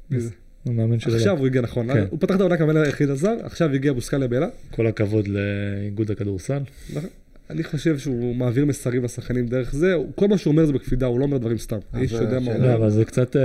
[0.09, 0.15] לו?
[0.15, 0.29] מי זה?
[0.65, 1.37] המאמן של עכשיו.
[1.37, 2.05] הוא הגיע נכון, כן.
[2.09, 4.51] הוא פתח את העונה כמאמן היחיד הזר, עכשיו הגיע בוסקליה באילת.
[4.71, 6.59] כל הכבוד לאיגוד הכדורסל.
[6.93, 7.09] נכון.
[7.49, 11.19] אני חושב שהוא מעביר מסרים לשחקנים דרך זה, כל מה שהוא אומר זה בקפידה, הוא
[11.19, 11.77] לא אומר דברים סתם.
[11.93, 12.75] האיש יודע מה הוא השאלה- לא, אומר.
[12.75, 13.35] אבל זה קצת...
[13.35, 13.41] אה,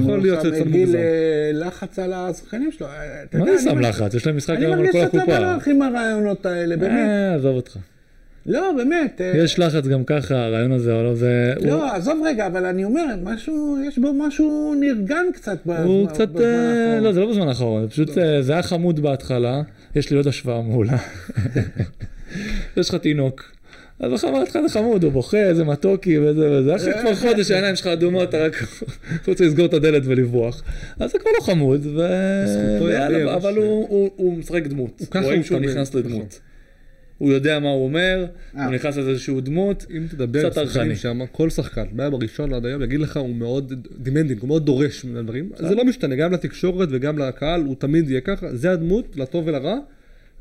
[0.00, 0.98] יכול להיות שזה קצת מוגזם.
[0.98, 2.86] אה, לחץ על השחקנים שלו.
[2.86, 4.14] אה, מה זה שם אני לחץ?
[4.14, 5.38] יש להם משחק אני היום על מרגיש כל שאתה הקופה.
[5.38, 6.90] בלח עם הרעיונות האלה, באמת.
[7.08, 7.76] אה, עזוב אותך.
[8.46, 9.20] לא, באמת.
[9.20, 11.52] אה, יש לחץ גם ככה, הרעיון הזה, אבל זה...
[11.56, 16.08] הוא- לא, עזוב רגע, אבל אני אומר, משהו, יש בו משהו נרגן קצת בזמן הוא
[16.08, 16.28] קצת...
[16.28, 17.04] בזמן אה, האחרון.
[17.04, 18.18] לא, זה לא בזמן האחרון, זה פשוט...
[18.18, 19.62] אה, זה היה חמוד בהתחלה,
[19.96, 20.96] יש לי עוד השוואה מעולה.
[22.76, 23.42] יש לך תינוק.
[24.00, 27.50] אז בכלל אמרתי לך זה חמוד, הוא בוכה, איזה מתוקי וזה וזה, אחרי כבר חודש
[27.50, 28.56] העיניים שלך אדומות, אתה רק
[29.28, 30.62] רוצה לסגור את הדלת ולברוח.
[31.00, 32.06] אז זה כבר לא חמוד, ו...
[33.34, 35.02] אבל הוא- הוא הוא משחק דמות.
[35.10, 36.00] ככה רואים הוא שהוא נכנס נכון.
[36.00, 36.40] לדמות.
[37.20, 38.64] הוא יודע מה הוא אומר, אה.
[38.64, 40.96] הוא נכנס לאיזשהו דמות, אם תדבר קצת עם שחקנים.
[40.96, 45.04] שם, כל שחקן, מהיום הראשון עד היום, יגיד לך הוא מאוד demanding, הוא מאוד דורש
[45.04, 45.50] מן הדברים.
[45.56, 49.78] זה לא משתנה, גם לתקשורת וגם לקהל, הוא תמיד יהיה ככה, זה הדמות, לטוב ולרע,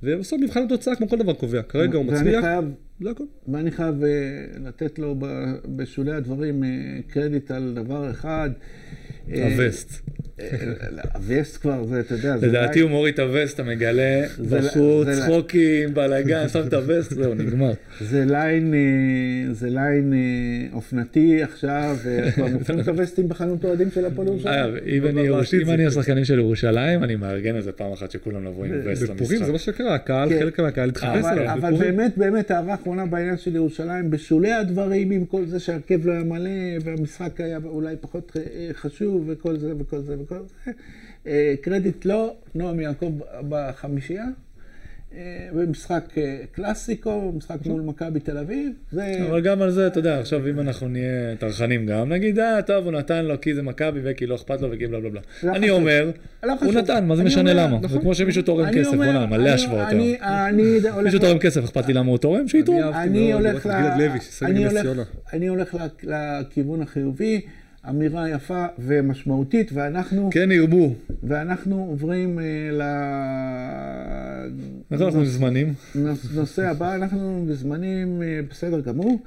[0.03, 1.61] ובסוף מבחן התוצאה כמו כל דבר קובע.
[1.61, 2.65] כרגע הוא מצליח, חייב,
[3.01, 3.23] זה הכל.
[3.47, 4.09] ואני חייב אה,
[4.65, 5.15] לתת לו
[5.75, 6.69] בשולי הדברים אה,
[7.07, 8.49] קרדיט על דבר אחד.
[9.31, 10.01] אה, הווסט.
[11.13, 15.21] הווסט כבר, זה, אתה יודע, זה לדעתי הוא מוריד את הווסט, אתה מגלה בחור, זה-
[15.21, 17.71] צחוקים, בלאגן, שם את הווסט, זהו, נגמר.
[18.02, 18.80] זה ליין, אה,
[19.54, 20.19] זה ליין אה,
[20.73, 24.60] אופנתי עכשיו, אה, כבר מוכרים את הווסטים בחנות אוהדים של הפועל ירושלים.
[24.65, 25.86] אגב, אם אני ירוש- בעתיד אם זה אני.
[25.86, 29.52] השחקנים של ירושלים, אני מארגן איזה פעם אחת שכולם לבוא עם וסט בפורים זה למשחק.
[29.52, 30.39] מה שקרה, הקהל, כן.
[30.39, 31.73] חלק מהקהל התחפש עליו אבל.
[31.80, 36.23] באמת, באמת, הערה אחרונה בעניין של ירושלים, בשולי הדברים, עם כל זה שהרכב לא היה
[36.23, 36.49] מלא,
[36.84, 38.38] והמשחק היה אולי פחות
[38.73, 40.71] חשוב, וכל זה וכל זה וכל זה,
[41.27, 43.11] אה, קרדיט לא, נועם יעקב
[43.49, 44.25] בחמישייה,
[45.17, 48.71] אה, במשחק אה, קלאסיקו, משחק מול מכבי תל אביב.
[48.91, 49.27] זה...
[49.29, 52.85] אבל גם על זה, אתה יודע, עכשיו אם אנחנו נהיה טרחנים גם, נגיד, אה, טוב,
[52.85, 55.21] הוא נתן לו כי זה מכבי וכי לא אכפת לו וכי בלה בלה בלה.
[55.43, 55.69] לא אני.
[55.69, 56.11] אומר,
[56.43, 56.73] לא הוא.
[56.73, 57.77] נתן, מה זה משנה למה?
[57.81, 58.01] זה נכון.
[58.01, 61.03] כמו שמישהו תורם כסף, בוא'נה, מלא השוואות היום.
[61.03, 62.47] מישהו תורם כסף, אכפת לי למה הוא תורם?
[62.47, 62.83] שיתרום.
[62.83, 63.33] אני אהבתי
[65.33, 67.41] אני הולך, לכיוון החיובי,
[67.89, 70.93] אמירה יפה ומשמעותית, ואנחנו, כן ירבו.
[71.23, 72.43] ואנחנו עוברים אה,
[74.91, 75.73] איך אנחנו זמנים?
[75.95, 79.19] לנושא הבא, אנחנו בזמנים אה, בסדר גמור.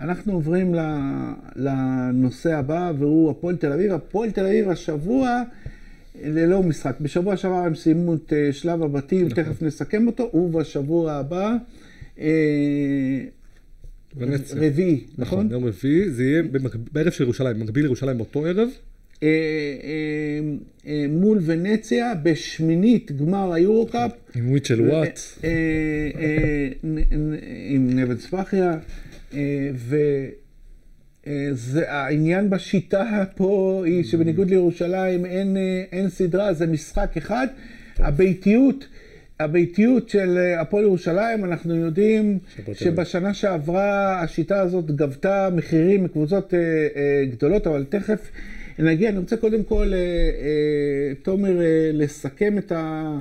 [0.00, 3.92] אנחנו עוברים ל- לנושא הבא, והוא הפועל תל אביב.
[3.92, 5.42] הפועל תל אביב השבוע,
[6.24, 6.94] ללא משחק.
[7.00, 9.44] בשבוע שעבר הם סיימו את אה, שלב הבתים, נכון.
[9.44, 11.54] תכף נסכם אותו, ובשבוע הבא,
[12.18, 12.26] אה,
[14.16, 14.56] ונציה.
[14.56, 15.38] רביעי, נכון?
[15.38, 16.42] נכון, יום רביעי, זה יהיה
[16.92, 18.68] בערב של ירושלים, מקביל לירושלים באותו ערב.
[19.22, 20.40] אה, אה,
[20.86, 24.12] אה, מול ונציה, בשמינית גמר היורו-קאפ.
[24.36, 25.20] עם וויטשל וואט.
[27.68, 28.78] עם נבן ספחיה,
[29.34, 29.70] אה,
[31.26, 35.26] וזה העניין בשיטה פה היא שבניגוד לירושלים
[35.92, 37.46] אין סדרה, זה משחק אחד.
[37.96, 38.86] הביתיות,
[39.44, 42.38] הביתיות של אה, הפועל ירושלים, אנחנו יודעים.
[42.72, 46.58] שבשנה שעברה השיטה הזאת גבתה מחירים מקבוצות אה,
[46.96, 48.30] אה, גדולות, אבל תכף
[48.78, 49.08] נגיע.
[49.10, 53.18] אני רוצה קודם כל, אה, אה, תומר, אה, לסכם את ה...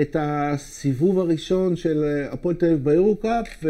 [0.00, 3.64] את הסיבוב הראשון של אה, הפועל תל אביב ביורו-קאפ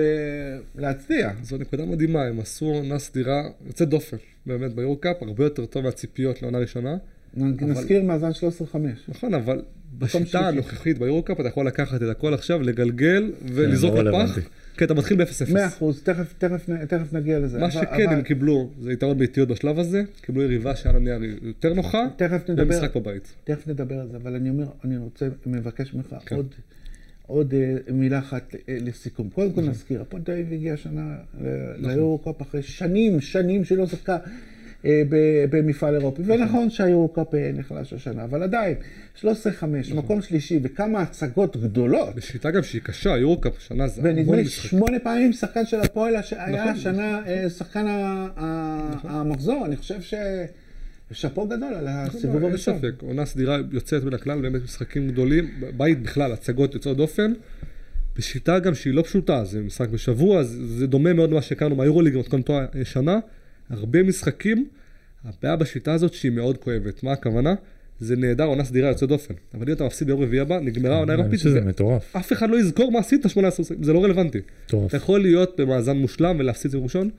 [0.75, 1.31] ולהצדיע.
[1.43, 6.43] זו נקודה מדהימה, הם עשו עונה סדירה יוצאת דופן, באמת, ביורו-קאפ, הרבה יותר טוב מהציפיות
[6.43, 6.97] לעונה ראשונה.
[7.37, 8.77] נזכיר מאזן 13-5.
[9.09, 9.63] נכון, אבל.
[9.99, 14.39] בשיטה הנוכחית ביורו-קאפ אתה יכול לקחת את הכל עכשיו, לגלגל ולזרוק לא לפח.
[14.77, 15.53] כי אתה מתחיל ב-0-0.
[15.53, 17.59] מאה אחוז, תכף, תכף, נ- תכף נגיע לזה.
[17.59, 22.07] מה שכן, הם קיבלו, זה יתרון ביתיות בשלב הזה, קיבלו יריבה שהיה נייר יותר נוחה,
[22.57, 23.35] ומשחק בבית.
[23.45, 26.37] תכף נדבר על זה, אבל אני אומר, אני רוצה, מבקש ממך כן.
[26.37, 26.47] עוד,
[27.27, 29.31] עוד אה, מילה אחת אה, לסיכום.
[29.31, 31.47] קודם כל נזכיר, הפועל תל אביב הגיעה השנה אה,
[31.79, 34.17] ליורו-קאפ אחרי שנים, שנים שלא ב-
[35.51, 36.23] במפעל אירופי.
[36.27, 38.75] ונכון שהיורו-קאפ אה, נחלש השנה, אבל עדיין,
[39.17, 39.25] 13-5,
[39.95, 42.15] מקום שלישי, וכמה הצגות גדולות.
[42.15, 44.45] בשיטה גם שהיא קשה, יורו-קאפ שנה זה ונדמה לי.
[44.45, 46.69] שמונה פעמים שחקן של הפועל היה נכון.
[46.69, 47.85] השנה אה, שחקן
[49.05, 49.67] המחזור.
[49.67, 50.15] אני חושב ש...
[51.13, 52.79] שאפו גדול על הסיבוב אין הראשון.
[52.79, 57.33] ספק, עונה סדירה יוצאת מן הכלל, באמת משחקים גדולים, בית בכלל, הצגות יוצאות דופן.
[58.17, 62.15] בשיטה גם שהיא לא פשוטה, זה משחק בשבוע, זה, זה דומה מאוד למה שהכרנו מהיורוליג
[62.15, 63.19] במתכונתו הישנה,
[63.71, 64.69] הרבה משחקים,
[65.25, 67.03] הבעיה בשיטה הזאת שהיא מאוד כואבת.
[67.03, 67.55] מה הכוונה?
[68.01, 69.35] זה נהדר, עונה סדירה יוצאת דופן.
[69.55, 72.17] אבל אם אתה מפסיד ביום רביעי הבא, נגמרה העונה האירופית, שזה זה- מטורף.
[72.17, 74.39] אף אחד לא יזכור מה עשית 18 שחקים, זה לא רלוונטי.
[74.67, 74.89] מטורף.
[74.89, 77.11] אתה יכול להיות במאזן מושלם ולהפסיד סיבוב ראשון,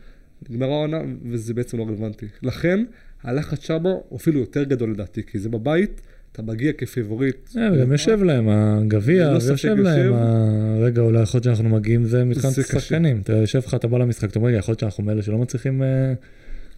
[0.49, 0.97] נגמרה העונה
[1.32, 2.25] וזה בעצם לא רלוונטי.
[2.43, 2.84] לכן,
[3.23, 3.63] הלחץ
[4.10, 6.01] הוא אפילו יותר גדול לדעתי, כי זה בבית,
[6.33, 7.35] אתה מגיע כפיבוריט.
[7.57, 9.75] אה, וגם יושב להם הגביע, ויושב יושב.
[9.79, 12.63] להם הרגע אולי יכול להיות שאנחנו מגיעים, זה קשה.
[12.63, 13.19] שחקנים.
[13.23, 15.83] אתה יושב לך, אתה בא למשחק, אתה אומר, רגע, יכול להיות שאנחנו מאלה שלא מצליחים
[15.83, 16.13] אה,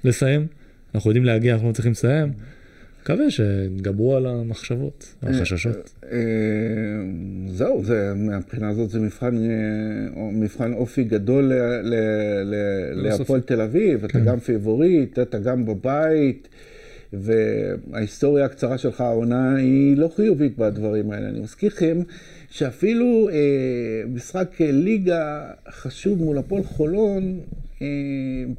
[0.04, 0.48] לסיים,
[0.96, 2.32] אנחנו יודעים להגיע, אנחנו לא מצליחים לסיים.
[3.04, 5.94] מקווה שיתגברו על המחשבות, על החששות.
[6.12, 6.18] אה,
[7.48, 9.36] זהו, זה, מהבחינה הזאת זה מבחן,
[10.16, 11.94] או- מבחן אופי גדול ל- ל-
[12.44, 14.26] ל- ללא להפועל תל אביב, אתה כן.
[14.26, 16.48] גם פיבוריט, אתה גם בבית,
[17.20, 21.30] וההיסטוריה הקצרה שלך, העונה, היא לא חיובית בדברים האלה.
[21.30, 22.00] אני מזכיר לכם
[22.50, 23.34] שאפילו אה,
[24.08, 27.40] משחק אה, ליגה חשוב מול הפועל חולון,
[27.82, 27.88] אה,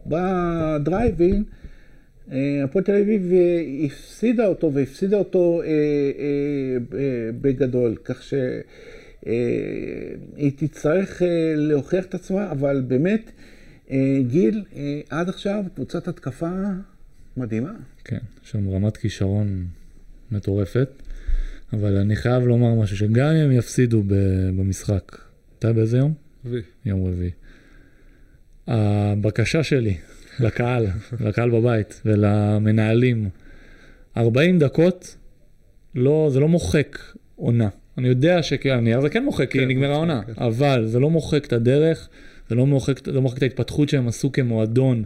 [0.07, 1.45] בדרייבין,
[2.33, 5.73] אה, הפועל תל אביב אה, הפסידה אותו, והפסידה אותו אה, אה,
[6.89, 8.63] ב- בגדול, כך שהיא
[10.57, 13.31] תצטרך אה, להוכיח את עצמה, אבל באמת,
[13.91, 16.51] אה, גיל, אה, עד עכשיו קבוצת התקפה
[17.37, 17.71] מדהימה.
[18.05, 19.67] כן, יש שם רמת כישרון
[20.31, 20.89] מטורפת,
[21.73, 25.19] אבל אני חייב לומר משהו, שגם אם הם יפסידו ב- במשחק,
[25.59, 26.15] אתה יודע באיזה יום?
[26.45, 26.63] וי.
[26.85, 27.31] יום רביעי.
[28.67, 29.97] הבקשה שלי
[30.45, 30.87] לקהל,
[31.21, 33.29] לקהל בבית ולמנהלים,
[34.17, 35.17] 40 דקות,
[35.95, 36.99] לא, זה לא מוחק
[37.37, 37.69] עונה.
[37.99, 40.43] אני יודע שהנייר זה כן מוחק, כי כן, נגמרה העונה, כן.
[40.43, 42.09] אבל זה לא מוחק את הדרך,
[42.49, 45.05] זה לא מוחק, זה לא מוחק את ההתפתחות שהם עשו כמועדון.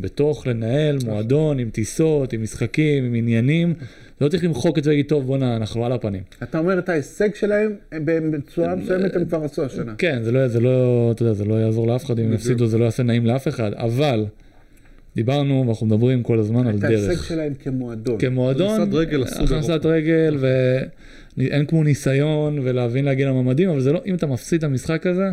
[0.00, 0.98] בתוך לנהל.
[1.04, 3.74] מועדון עם טיסות, עם משחקים, עם עניינים,
[4.20, 6.22] לא צריך למחוק את זה ולהגיד, טוב, בואנה, אנחנו על הפנים.
[6.42, 9.94] אתה אומר את ההישג שלהם, הם בצורה מסוימת הם כבר עשו השנה.
[9.98, 12.32] כן, זה לא, זה לא, אתה יודע, זה לא יעזור לאף אחד, אם.
[12.32, 14.26] יפסידו זה לא יעשה נעים לאף אחד, אבל
[15.16, 17.24] דיברנו ואנחנו מדברים כל הזמן על את ההישג דרך.
[17.24, 18.18] שלהם כמועדון.
[18.18, 19.86] כמועדון, הכנסת רגל הכנסת.
[19.86, 20.36] רגל,
[21.38, 25.30] ואין כמו ניסיון ולהבין להגיע לממדים, אבל זה לא, אם אתה מפסיד את המשחק הזה,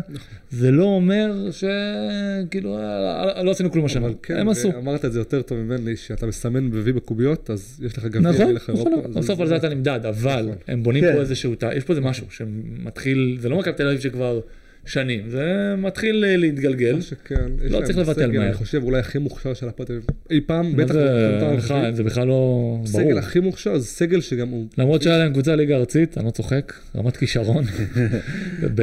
[0.50, 4.08] זה לא אומר שכאילו, אה, לא עשינו כלום השנה.
[4.22, 4.70] כן, הם עשו.
[4.78, 8.54] אמרת את זה יותר טוב ממני, שאתה מסמן וי בקוביות, אז יש לך גביע, נכון,
[8.54, 9.12] נכון.
[9.14, 10.56] בסוף על זה אתה נמדד, אבל נכון.
[10.68, 11.12] הם בונים כן.
[11.14, 14.40] פה איזשהו, תא- יש פה איזה משהו שמתחיל, זה לא מכבי תל אביב שכבר
[14.86, 15.44] שנים, זה
[15.78, 17.00] מתחיל אה, להתגלגל.
[17.00, 18.42] שכן, לא צריך לבטל מהר.
[18.46, 21.96] אני חושב אולי הכי מוכשר של הפועל תל אביב אי פעם, בטח זה, הנוכחית.
[21.96, 22.86] זה בכלל לא ברור.
[22.86, 24.66] סגל הכי מוכשר, זה סגל שגם הוא...
[24.78, 27.64] למרות שהיה להם קבוצה ליגה ארצית, אני לא צוחק, רמת כישרון.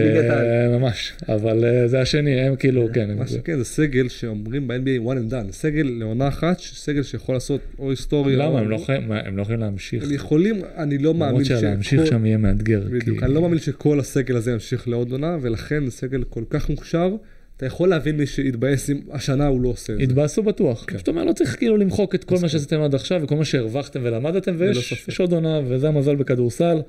[0.70, 5.30] ממש, אבל אה, זה השני, הם כאילו, כן, מה שכן, זה סגל שאומרים ב-NBA one
[5.30, 8.38] and done, סגל לעונה אחת, סגל שיכול לעשות או היסטוריה.
[8.38, 12.06] למה, הם לא יכולים- הם לא יכולים להמשיך, הם יכולים, אני לא מאמין למרות שלהמשיך
[12.06, 16.24] שם יהיה מאתגר, בדיוק, אני לא מאמין שכל הסגל הזה ימשיך לעוד עונה, ולכן סגל
[16.24, 17.16] כל כך מוכשר,
[17.58, 20.04] אתה יכול להבין מי שיתבאס אם השנה הוא לא עושה את זה.
[20.04, 20.86] התבאסו בטוח.
[20.88, 20.98] כן.
[20.98, 24.00] זאת אומרת, לא צריך כאילו למחוק את כל מה שעשיתם עד עכשיו וכל מה שהרווחתם
[24.04, 26.82] ולמדתם, ויש עוד עונה, וזה המזל בכדורסל.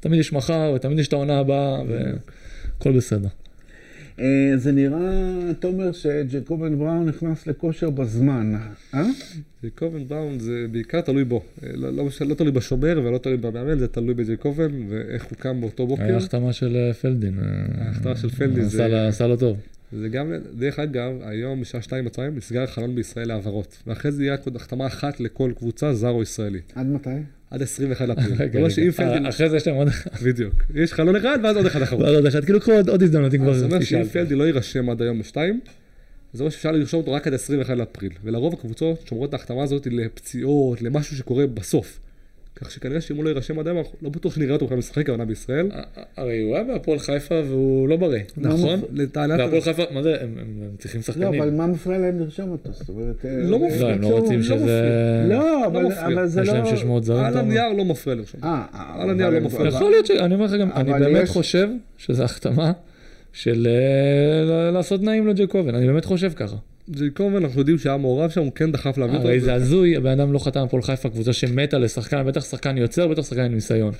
[0.00, 3.28] תמיד יש מחר, ותמיד יש את העונה הבאה, והכל בסדר.
[4.20, 5.00] אה, זה נראה,
[5.60, 8.52] תומר, שג'קובן בראון נכנס לכושר בזמן,
[8.94, 9.06] אה?
[9.62, 11.42] ג'ייקובן בראון זה בעיקר תלוי בו.
[11.62, 15.60] אה, לא, לא, לא תלוי בשומר ולא תלוי במאמן, זה תלוי בג'ייקובן ואיך הוא קם
[15.60, 16.02] באותו בוקר.
[16.02, 17.34] היה החתמה של אה, פלדין.
[17.78, 19.56] ההחתמה של פלדין עשה זה- עשה לו טוב.
[19.92, 23.82] זה גם, דרך אגב, היום בשעה שתיים בצהריים נסגר החלון בישראל להעברות.
[23.86, 26.60] ואחרי זה יהיה עוד החתמה אחת לכל קבוצה, זר או ישראלי.
[26.74, 27.10] עד מתי?
[27.50, 28.32] עד 21 לאפריל.
[28.38, 28.92] רגע, זה אומר שאם רגע.
[28.92, 29.24] פלדין...
[29.24, 30.10] אה, אחרי זה יש להם עוד אחד.
[30.26, 30.54] בדיוק.
[30.74, 32.04] יש חלון אחד ואז עוד אחד אחרון.
[32.06, 32.44] עוד אחד.
[32.44, 34.08] כאילו קחו עוד- הזדמנות, אם אז זה כבר אומר שאם תשאל.
[34.22, 35.60] פלדי לא יירשם עד היום בשתיים,
[36.32, 38.12] זה אומר שאפשר לרשום אותו רק עד 21 לאפריל.
[38.24, 41.98] ולרוב הקבוצות שומרות את ההחתמה הזאת לפציעות, למשהו שקורה בסוף.
[42.60, 45.08] כך שכנראה שאם הוא לא יירשם עד היום, אנחנו לא בטוח שנראה אותו בכלל משחק
[45.08, 45.70] העונה בישראל.
[46.16, 48.80] הרי הוא היה בהפועל חיפה והוא לא בריא, מה נכון?
[48.92, 49.40] לטענת...
[49.40, 50.36] והפועל חיפה, מה זה, הם
[50.78, 51.42] צריכים לא, שחקנים.
[51.42, 52.72] אבל מה מפריע להם לרשום אותו?
[52.72, 53.24] זאת אומרת...
[53.24, 53.82] אה, לא מפריע.
[53.82, 54.82] לא, הם לא רוצים שזה...
[55.28, 56.54] לא, אבל זה יש לא...
[56.54, 57.24] להם 600 זרים.
[57.24, 57.36] על?
[57.36, 58.40] הנייר לא מפריע לרשום.
[58.44, 59.68] אה, על הנייר לא מפריע.
[59.68, 60.10] יכול להיות ש...
[60.10, 62.72] אני אומר לך גם, אני באמת יש- חושב שזו החתמה
[63.32, 66.56] של אה, לעשות נעים לג'קובן, אני באמת חושב ככה.
[66.90, 69.28] ג'ייקובן, אנחנו יודעים שהיה מעורב שם, הוא כן דחף להביא אותו.
[69.28, 73.08] הרי זה הזוי, הבן אדם לא חתם הפועל חיפה, קבוצה שמתה לשחקן, בטח שחקן יוצר,
[73.08, 73.92] בטח שחקן עם ניסיון.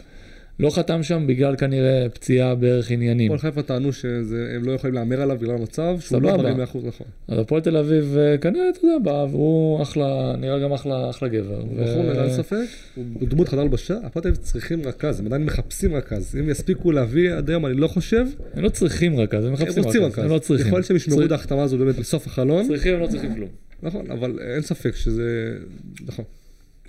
[0.61, 3.33] לא חתם שם בגלל כנראה פציעה בערך עניינים.
[3.33, 6.37] הפועל חיפה טענו שהם לא יכולים להמר עליו בגלל המצב, שהוא לא.
[6.37, 7.07] בריא 100% נכון.
[7.29, 11.29] אז הפועל תל אביב אה, כנראה, אתה יודע, בא, והוא אחלה, נראה גם אחלה, אחלה
[11.29, 11.63] גבר.
[11.63, 15.95] בחור נראה ספק, הוא דמות חדר הלבשה, הפועל תל אביב צריכים רכז, הם עדיין מחפשים
[15.95, 16.37] רכז.
[16.41, 19.85] אם יספיקו להביא עד היום, אני לא חושב, הם לא צריכים רכז, הם הם מחפשים
[19.85, 20.25] רוצים רכז, רכז.
[20.25, 20.67] הם לא צריכים.
[20.67, 23.49] יכול להיות שהם ישמרו את ההחתמה הזו באמת לסוף החלון, צריכים, הם לא צריכים כלום.
[23.83, 25.59] נכון, אבל אין ספק שזה,
[26.07, 26.25] נכון.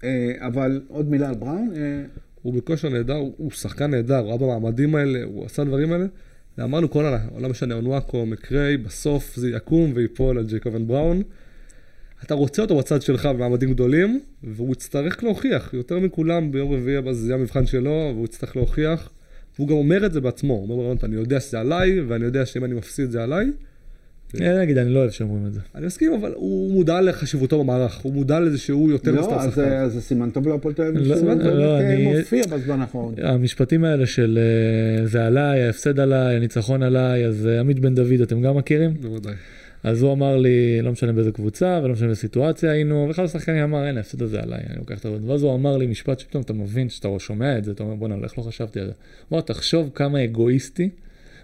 [0.04, 1.74] אה, אבל עוד מילה על בראון.
[2.42, 6.06] הוא בכושר נהדר, הוא הוא שחקן נהדר, הוא היה במעמדים האלה, הוא עשה דברים האלה.
[6.58, 11.22] ואמרנו כל העונה, לא משנה, אונואקו, מקריי, בסוף זה יקום וייפול על ג'ייקובן בראון.
[12.24, 17.14] אתה רוצה אותו בצד שלך במעמדים גדולים, והוא יצטרך להוכיח, יותר מכולם ביום רביעי הבא
[17.14, 19.10] זה יהיה המבחן שלו, והוא יצטרך להוכיח.
[19.56, 22.66] והוא גם אומר את זה בעצמו, הוא אומר אני יודע שזה עליי, ואני יודע שאם
[22.66, 23.52] אני מפסיד זה עליי.
[24.42, 25.60] אה, נגיד, אני לא אוהב שאומרים את זה.
[25.76, 29.50] אני מסכים, אבל הוא מודע לחשיבותו במערך, הוא מודע לזה שהוא יותר לא, מסתם אז
[29.50, 29.62] שחקן.
[29.62, 30.98] זה- אז זה סימן טוב להפועל תל אביב.
[31.08, 33.14] לא, שזה באמת לא, אה, אני- מופיע בזמן האחרון.
[33.22, 34.40] המשפטים האלה של
[35.02, 38.94] אה, זה עליי, ההפסד עליי, הניצחון עליי, אז אה, עמית בן דוד, אתם גם מכירים?
[39.02, 39.34] בוודאי.
[39.84, 43.64] אז הוא אמר לי, לא משנה באיזה קבוצה ולא משנה באיזה סיטואציה היינו, ואחד השחקנים
[43.64, 45.32] אמר, אין, ההפסד הזה עליי, אני לוקח את העבודה.
[45.32, 48.16] ואז הוא אמר לי משפט שפתאום אתה מבין, שאתה שומע את זה, אתה אומר, בואנה,
[48.24, 48.92] איך לא חשבתי על זה.
[49.30, 50.90] הוא אמר, תחשוב כמה אגואיסטי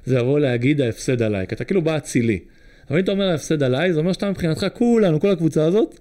[0.06, 2.40] זה לבוא להגיד ההפסד עליי, כי אתה כאילו בא אצילי.
[2.90, 6.00] אבל אם אתה אומר ההפסד עליי, זה אומר שאתה מבחינתך, כולנו, כל הקבוצה הזאת,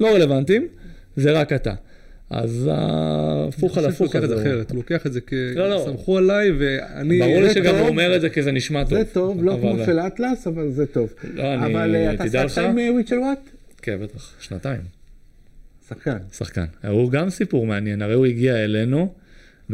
[0.00, 0.66] לא רלוונטיים,
[1.16, 1.74] זה רק אתה.
[2.30, 4.42] אז ההפוך על אני חושב שהוא הפוך לוקח את זה הזה.
[4.42, 5.32] אחרת, הוא לוקח את זה כ...
[5.56, 5.82] לא, לא.
[5.86, 7.18] סמכו עליי ואני...
[7.18, 7.74] ברור לי שגם.
[7.74, 8.98] הוא אומר את זה כי זה נשמע טוב.
[8.98, 11.12] זה טוב, לא כמו של אטלס, אבל זה טוב.
[11.34, 12.60] לא, אני- אבל אה, אתה שחקן לך-
[12.90, 13.38] מוויצ'ל וואט?
[13.82, 14.80] כן, בטח, שנתיים.
[15.88, 16.16] שחקן.
[16.32, 16.64] שחקן.
[16.88, 19.14] הוא גם סיפור מעניין, הרי הוא הגיע אלינו,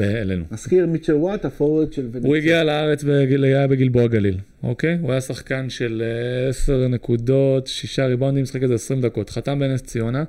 [0.01, 0.45] אלינו.
[0.51, 2.29] נזכיר מיטשל וואט, הפורוורד של ונציה.
[2.29, 4.99] הוא הגיע לארץ, בגיל, היה בגלבוע גליל, אוקיי?
[5.01, 9.31] הוא היה שחקן של אה, 10 נקודות, 6 ריבאונדים, משחק איזה 20 דקות.
[9.31, 10.25] חתם בנס ציונה,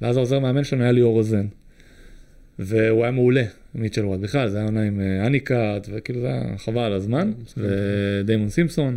[0.00, 1.46] ואז העוזר מאמן שלנו היה ליאור רוזן.
[2.58, 3.44] והוא היה מעולה,
[3.74, 4.20] מיטשל וואט.
[4.20, 8.96] בכלל, זה היה עונה עם אה, אניקאט, וכאילו זה היה חבל על הזמן, ודיימון סימפסון,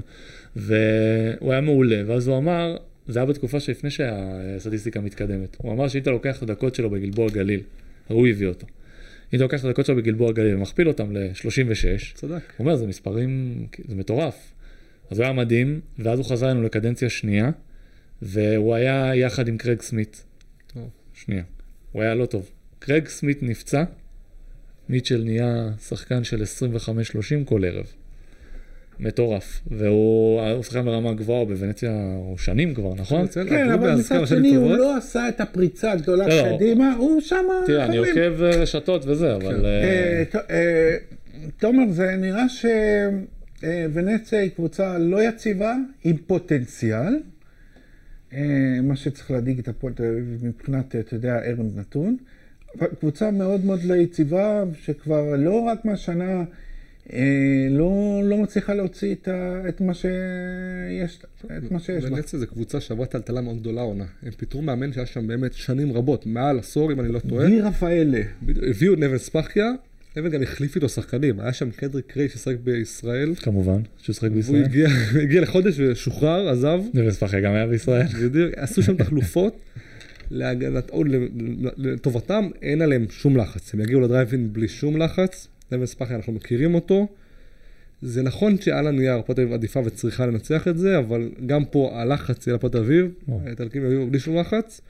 [0.56, 2.02] והוא היה מעולה.
[2.06, 5.58] ואז הוא אמר, זה היה בתקופה שלפני שהסטטיסטיקה מתקדמת.
[5.58, 7.60] הוא אמר שאם אתה לוקח את הדקות שלו בגלבוע גליל,
[8.08, 8.68] הוא הביא אותו.
[9.34, 12.32] אם אתה לוקח את הדקות שלו בגלבוע גליל ומכפיל אותם ל-36, צדק.
[12.32, 14.54] הוא אומר, זה מספרים, זה מטורף.
[15.10, 17.52] אז הוא היה מדהים, ואז הוא חזר אלינו לקדנציה שנייה,
[18.22, 20.24] והוא היה יחד עם קרג סמית.
[20.74, 20.90] טוב.
[21.14, 21.44] שנייה.
[21.92, 22.50] הוא היה לא טוב.
[22.80, 23.84] קרג סמית נפצע,
[24.90, 27.86] מיטשל נהיה שחקן של 25-30 כל ערב.
[29.00, 29.62] מטורף.
[29.72, 33.28] והוא הוא שחקן ברמה גבוהה, בוונציה, הוא שנים כבר, נכון?
[33.50, 34.72] כן, אבל מצד שני הוא.
[34.72, 36.56] לא עשה את הפריצה הגדולה לא, לא.
[36.56, 37.46] קדימה, הוא שם...
[37.66, 37.98] תראה, אני.
[37.98, 39.66] עוקב אה, רשתות וזה, אבל...
[39.66, 40.98] אה, אה,
[41.60, 42.46] תומר, זה נראה
[43.62, 47.20] שוונציה היא קבוצה לא יציבה, עם פוטנציאל.
[48.84, 52.18] מה שצריך להדאיג את הפועל תל אביב מבחינת, אתה יודע, ערב נתון.
[53.00, 56.44] קבוצה מאוד מאוד לא יציבה, שכבר לא רק מהשנה,
[57.70, 62.14] לא, לא מצליחה להוציא את, ה, את, מה שיש, את מה שיש בה.
[62.14, 64.06] ונציה זו קבוצה שעברה טלטלה מאוד גדולה עונה.
[64.24, 67.48] הם פיטרו מאמן שהיה שם באמת שנים רבות, מעל עשור אם אני לא טועה.
[67.48, 68.22] גיל רפאלה.
[68.48, 69.72] הביאו את נבן ספחיה,
[70.18, 71.40] נבן גם החליף איתו שחקנים.
[71.40, 73.36] היה שם קדריק ריי ששחק בישראל.
[73.36, 74.64] כמובן, שהוא שחק והוא בישראל.
[74.64, 74.90] הגיע,
[75.24, 76.82] הגיע לחודש ושוחרר, עזב.
[76.94, 78.08] נבן ספחיה גם היה בישראל.
[78.08, 79.60] בדיוק, עשו שם תחלופות.
[80.32, 80.92] להגנת,
[81.78, 83.74] לטובתם, אין עליהם שום לחץ.
[83.74, 85.48] הם יגיעו לדרייבין בלי שום לחץ.
[85.72, 87.08] נבן ספחיה, אנחנו מכירים אותו.
[88.02, 91.92] זה נכון שעל הנייר הפועל תל אביב עדיפה וצריכה לנצח את זה, אבל גם פה
[91.94, 93.12] הלחץ יהיה לפועל תל אביב.
[93.46, 94.82] האיטלקים יגיעו בלי שום לחץ.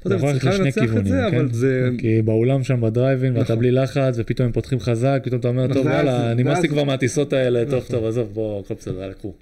[0.00, 1.52] הפועל אביב ללכת צריכה לשני לנצח את זה, כיוונים, אבל כן?
[1.54, 1.88] זה...
[1.98, 3.58] כי באולם שם בדרייבין ואתה נכון.
[3.58, 6.72] בלי לחץ ופתאום הם פותחים חזק, פתאום אתה אומר, טוב ואז- יאללה, נמאס לי ואז-
[6.72, 9.32] כבר מהטיסות האלה, טוב טוב עזוב בוא, הכל בסדר, יאללה קחו.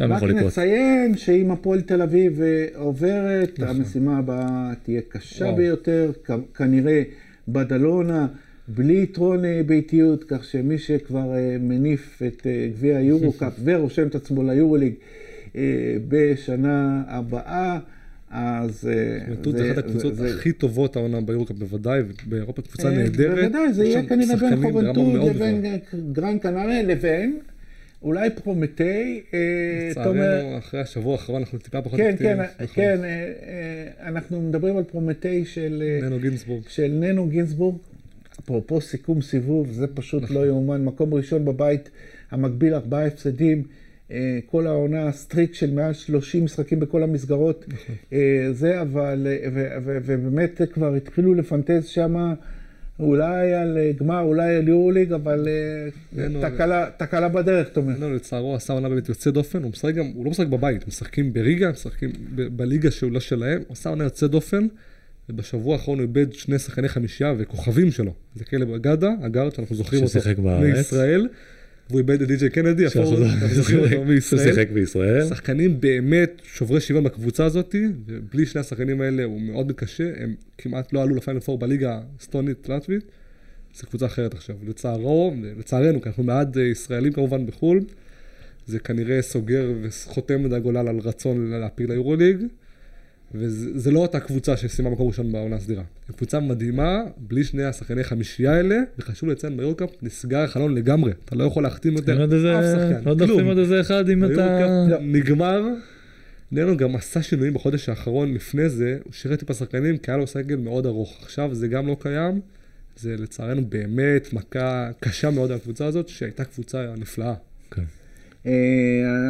[0.00, 0.46] גם רק יכול לקרות.
[0.46, 3.76] נציין שאם הפועל תל אביב אה, עוברת, נכון.
[3.76, 5.52] המשימה הבאה תהיה קשה.
[5.52, 6.10] ביותר,
[6.54, 7.02] כנראה
[7.48, 8.26] בדלונה,
[8.68, 14.14] בלי יתרון אה, ביתיות, כך שמי שכבר אה, מניף את אה, גביע היורו-קאפ ורושם את
[14.14, 14.92] עצמו ליורוליג
[16.08, 17.78] בשנה הבאה,
[18.30, 18.88] אז...
[19.44, 23.38] זאת זה- אחת הקבוצות הכי טובות העונה ביורוקאפ בוודאי, ובאירופה קבוצה נהדרת.
[23.38, 25.62] בוודאי, זה יהיה כנראה בין חובנטוד לבין
[26.12, 27.38] גרן קנריה לבין
[28.02, 29.20] אולי פרומטי.
[29.90, 32.36] לצערנו, אחרי השבוע האחרון אנחנו טיפה פחות כן, אופטימיים.
[32.36, 32.74] כן, נכון.
[32.74, 32.98] כן,
[34.02, 36.08] אנחנו מדברים על פרומתיי של, אה,
[36.88, 37.76] ננו גינזבורג.
[38.40, 40.36] אפרופו סיכום סיבוב, זה פשוט נכון.
[40.36, 40.84] לא יאומן.
[40.84, 41.90] מקום ראשון בבית,
[42.30, 43.62] המקביל ארבעה הפסדים.
[44.10, 47.64] אה, כל העונה streak של מעל 30 משחקים בכל המסגרות.
[47.68, 47.94] נכון.
[48.12, 48.18] אה,
[48.52, 52.32] זה, אבל, אה, ובאמת כבר התחילו לפנטז שם.
[53.00, 55.88] אולי על גמר, אולי על יורוליג, אבל אה,
[56.28, 56.40] ננו-
[56.98, 57.92] תקלה, בדרך, אתה אומר.
[57.98, 61.32] ננו לצערו עשה עונה באמת יוצא דופן, הוא משחק גם, הוא לא משחק בבית, משחקים
[61.32, 62.10] בריגה, משחקים
[62.56, 64.66] בליגה שהוא לא שלהם, הוא עשה עונה יוצא דופן,
[65.28, 68.14] ובשבוע האחרון הוא איבד שני שחקני חמישייה וכוכבים שלו.
[68.34, 70.76] זה כלב אגדה, הגארד שאנחנו זוכרים אותו ששיחק בארץ.
[70.76, 71.28] מישראל,
[71.90, 73.06] והוא איבד את די.ג'יי קנדי, אנחנו
[73.48, 74.52] זוכרים אותו מישראל.
[74.52, 75.28] שיחק בישראל.
[75.28, 77.74] שחקנים באמת שוברי שוויון בקבוצה הזאת,
[78.06, 83.04] ובלי שני השחקנים האלה הוא מאוד מתקשה, הם כמעט לא עלו לפיינל פור בליגה האסטונית-לטבית,
[83.74, 84.56] זו קבוצה אחרת עכשיו.
[84.68, 87.80] לצערו, לצערנו, כי אנחנו מעט אה, ישראלים כמובן בחו"ל,
[88.66, 92.36] זה כנראה סוגר וחותם את הגולל על רצון להפיל ליורוליג,
[93.34, 95.82] וזה לא אותה קבוצה שסיימה מקום ראשון בעונה הסדירה.
[96.16, 101.44] קבוצה מדהימה, בלי שני השחקני חמישייה האלה, וחשוב לציין ביורקאפ, נסגר החלון לגמרי, אתה לא
[101.44, 103.14] יכול להחתים יותר אף שחקן, לא.
[103.14, 104.58] דוחפים עוד איזה אחד אם אתה...
[104.58, 105.62] היורוקאפ נגמר.
[106.52, 110.26] ננו גם עשה שינויים בחודש האחרון לפני זה, הוא שירת טיפה שחקנים, כי היה לו
[110.26, 111.18] סגל מאוד ארוך.
[111.22, 112.40] עכשיו זה גם לא קיים,
[112.96, 117.34] זה לצערנו באמת מכה קשה מאוד על הקבוצה הזאת, שהייתה קבוצה נפלאה.
[117.70, 117.82] כן.
[118.46, 118.52] אה,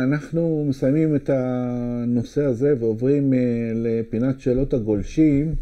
[0.05, 3.39] אנחנו מסיימים את הנושא הזה ועוברים אה,
[3.75, 5.55] לפינת שאלות הגולשים.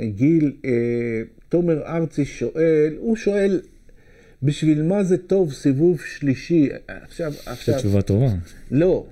[0.00, 0.70] וגיל, אה,
[1.48, 3.60] תומר ארצי שואל, הוא שואל,
[4.42, 6.68] בשביל מה זה טוב סיבוב שלישי?
[6.88, 8.28] עכשיו, זו עכשיו, תשובה טובה.
[8.70, 9.06] לא.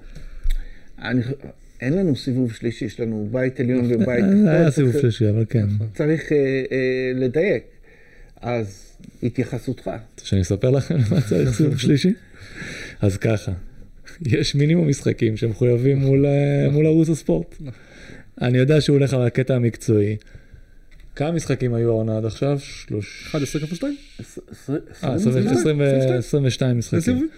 [0.98, 1.22] אני,
[1.80, 4.70] אין לנו סיבוב שלישי, יש לנו בית עליון ובית זה היה.
[4.70, 5.66] סיבוב שלישי, אבל כן.
[5.94, 6.36] צריך אה,
[6.72, 7.62] אה, לדייק.
[8.40, 9.86] אז התייחסותך.
[10.14, 12.12] רוצה שאני אספר לכם מה צריך סיבוב שלישי?
[13.00, 13.52] אז ככה,
[14.26, 17.54] יש מינימום משחקים שמחויבים מול, אה, מול ערוץ הספורט.
[18.42, 20.16] אני יודע שהוא הולך על הקטע המקצועי.
[21.16, 22.58] כמה משחקים היו העונה עד עכשיו?
[22.60, 23.26] שלוש...
[23.30, 23.96] 11 כפול 2?
[24.18, 24.38] עש-
[25.00, 27.28] עשרים- אה, 22 משחקים.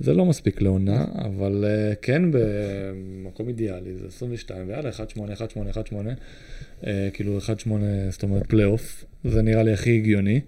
[0.00, 4.92] זה לא מספיק לעונה, אבל אה, כן במקום אידיאלי, זה 22, ויאללה, 1-8,
[5.34, 5.40] 1-8,
[5.70, 5.94] 1-8,
[6.86, 7.42] אה, כאילו 1-8,
[8.10, 10.40] זאת אומרת פלייאוף, זה נראה לי הכי הגיוני,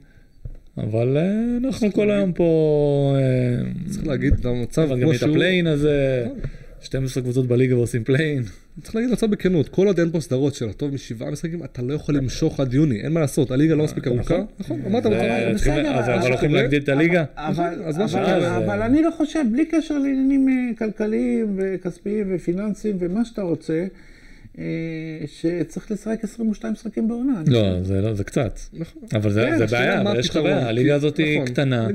[0.77, 1.33] אבל אה,
[1.69, 5.67] אנחנו כל היום פה, אה, צריך להגיד, את המצב אבל גם כמו את שהוא, הפליי-אין
[5.67, 6.27] הזה,
[6.81, 8.43] 12 קבוצות בליגה ועושים פליי-אין,
[8.83, 11.95] צריך להגיד מצב בכנות, כל עוד אין פה סדרות של הטוב משבעה משחקים, אתה לא
[11.95, 14.43] יכול למשוך עד יוני, אין מה לעשות, הליגה לא מספיק ארוכה.
[14.61, 17.25] נכון, אמרת צריכים- בסדר, אז אבל- הולכים להגדיל את הליגה?
[17.37, 23.73] אבל, זה- אני לא חושב, בלי קשר לעניינים אה, כלכליים וכספיים ופיננסיים ומה שאתה רוצה,
[23.73, 23.87] אה,
[25.27, 27.43] שצריך לשחק 22 משחקים בעונה.
[27.47, 28.59] לא, זה לא, זה קצת.
[28.73, 29.03] נכון.
[29.15, 31.89] אבל זה כן, זה בעיה, אבל יש לך בעיה, הליגה הזאת היא נכון, קטנה.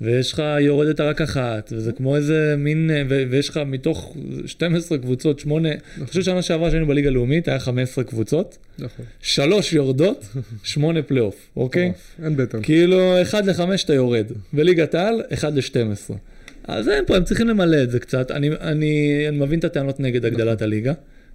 [0.00, 4.98] ויש לך יורדת רק אחת, וזה כמו איזה מין, אה, ו- ויש לך מתוך 12
[4.98, 9.04] קבוצות, 8, אני חושב שנה שעברה שהיינו בליגה הלאומית, היה 15 קבוצות, נכון.
[9.22, 10.24] שלוש יורדות,
[10.62, 11.92] שמונה פלייאוף, אוקיי?
[12.24, 12.62] אין בטן.
[12.62, 16.14] כאילו, 1 ל-5 אתה יורד, בליגת העל, 1 ל-12.
[16.64, 18.30] אז אין פה, הם צריכים למלא את זה קצת.
[18.30, 20.92] אני, אני, אני מבין את הטענות נגד הגדלת הליגה.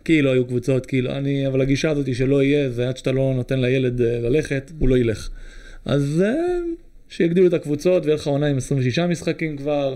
[0.09, 3.33] לא היו קבוצות, כאילו, אני, אבל הגישה הזאת היא שלא יהיה, זה עד שאתה לא
[3.35, 5.29] נותן לילד אה, ללכת, הוא לא ילך.
[5.85, 6.33] אז אה,
[7.09, 9.95] שיגדילו את הקבוצות, ויהיה לך עונה עם 26 משחקים כבר,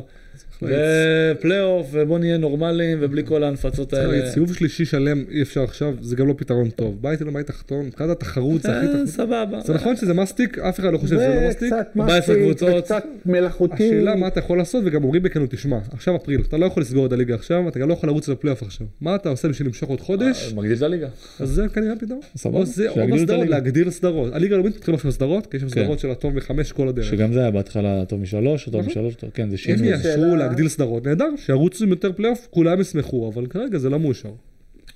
[0.62, 4.32] ופלייאוף, ובוא נהיה נורמליים, ובלי כל ההנפצות האלה.
[4.32, 6.98] סיבוב שלישי שלם אי אפשר עכשיו, זה גם לא פתרון טוב.
[7.02, 9.08] בית עליון, בית תחתון, מבחינת התחרות זה הכי אה, תחרות.
[9.08, 9.60] סבבה.
[9.66, 11.74] זה נכון שזה מסטיק, אף אחד לא חושב שזה לא מסטיק.
[11.74, 12.70] וקצת 14 מסטיק.
[12.78, 13.74] וקצת מלאכותי.
[13.74, 17.06] השאלה מה אתה יכול לעשות, וגם אומרים בכנות, תשמע, עכשיו אפריל, אתה לא יכול לסגור
[17.06, 18.88] את הליגה עכשיו, אתה גם לא יכול לרוץ לפלייאוף עכשיו.
[19.02, 20.48] מה אתה עושה בשביל למשוך עוד חודש?
[20.52, 21.08] אה, מגדיל את הליגה.
[21.40, 22.20] אז זה כנראה הפתרון.
[22.38, 23.48] סבבה, או זה, בסדרות.
[23.48, 24.34] להגדיל סדרות.
[24.34, 25.70] הליגה הלאומית מתחילה עכשיו סדרות, כי יש שם.
[25.70, 27.06] סדרות של הטוב מחמש כל הדרך.
[27.06, 28.86] שגם זה היה בהתחלה טוב משלוש, או טוב.
[28.86, 29.94] משלוש, טוב- כן, זה אם שינוי.
[30.32, 34.32] שאלה- להגדיל סדרות, נהדר, שירוצו עם יותר פלייאוף, כולם ישמחו, אבל כרגע זה לא מאושר.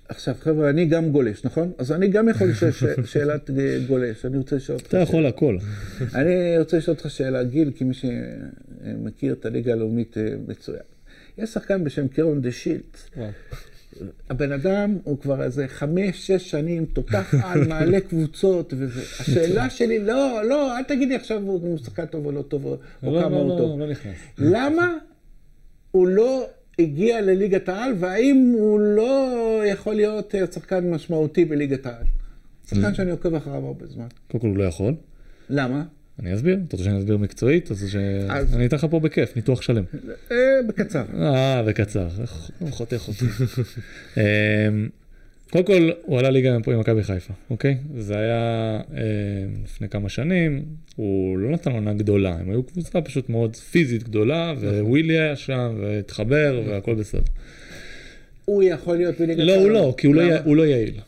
[0.09, 1.71] עכשיו חבר'ה, אני גם גולש, נכון?
[1.77, 3.49] אז אני גם יכול לשאול ש- שאלת
[3.87, 4.25] גולש.
[4.25, 5.57] אני רוצה לשאול אותך אתה יכול הכל.
[6.15, 10.79] אני רוצה לשאול אותך שאלה, גיל, כמי שמכיר את הליגה הלאומית אה, מצוין.
[11.37, 12.97] יש שחקן בשם קירון דשילדס.
[14.29, 19.01] הבן אדם הוא כבר איזה חמש, שש שנים תותח על, מעלה קבוצות וזה.
[19.19, 22.75] השאלה שלי, לא, לא, אל תגיד לי עכשיו הוא שחקן טוב או לא טוב, או
[23.03, 23.79] לא, כמה לא, הוא לא, טוב.
[23.79, 24.15] לא נכנס.
[24.37, 24.93] למה
[25.91, 26.47] הוא לא
[26.79, 32.03] הגיע לליגת העל, והאם הוא לא יכול להיות אה, שחקן משמעותי בליגת העל?
[32.67, 34.07] שחקן שאני עוקב אחריו הרבה זמן.
[34.27, 34.93] קודם כל הוא לא יכול.
[35.49, 35.83] למה?
[36.19, 36.59] אני אסביר.
[36.67, 37.71] אתה רוצה שאני אסביר מקצועית?
[37.71, 39.83] אז אני אתן לך פה בכיף, ניתוח שלם.
[40.31, 40.37] אה,
[40.67, 41.03] בקצר.
[41.21, 42.07] אה, וקצר.
[42.21, 43.25] איך הוא חותך אותי.
[45.51, 47.77] קודם כל, הוא עלה ליגה פה עם מכבי חיפה, אוקיי?
[47.97, 49.01] זה היה אה,
[49.63, 54.53] לפני כמה שנים, הוא לא נתן עונה גדולה, הם היו קבוצה פשוט מאוד פיזית גדולה,
[54.81, 57.21] ווילי היה שם, והתחבר, והכל בסדר.
[58.45, 59.47] הוא יכול להיות בליגת העל?
[59.47, 60.99] לא, הוא לא, כי הוא לא הוא לא יעיל.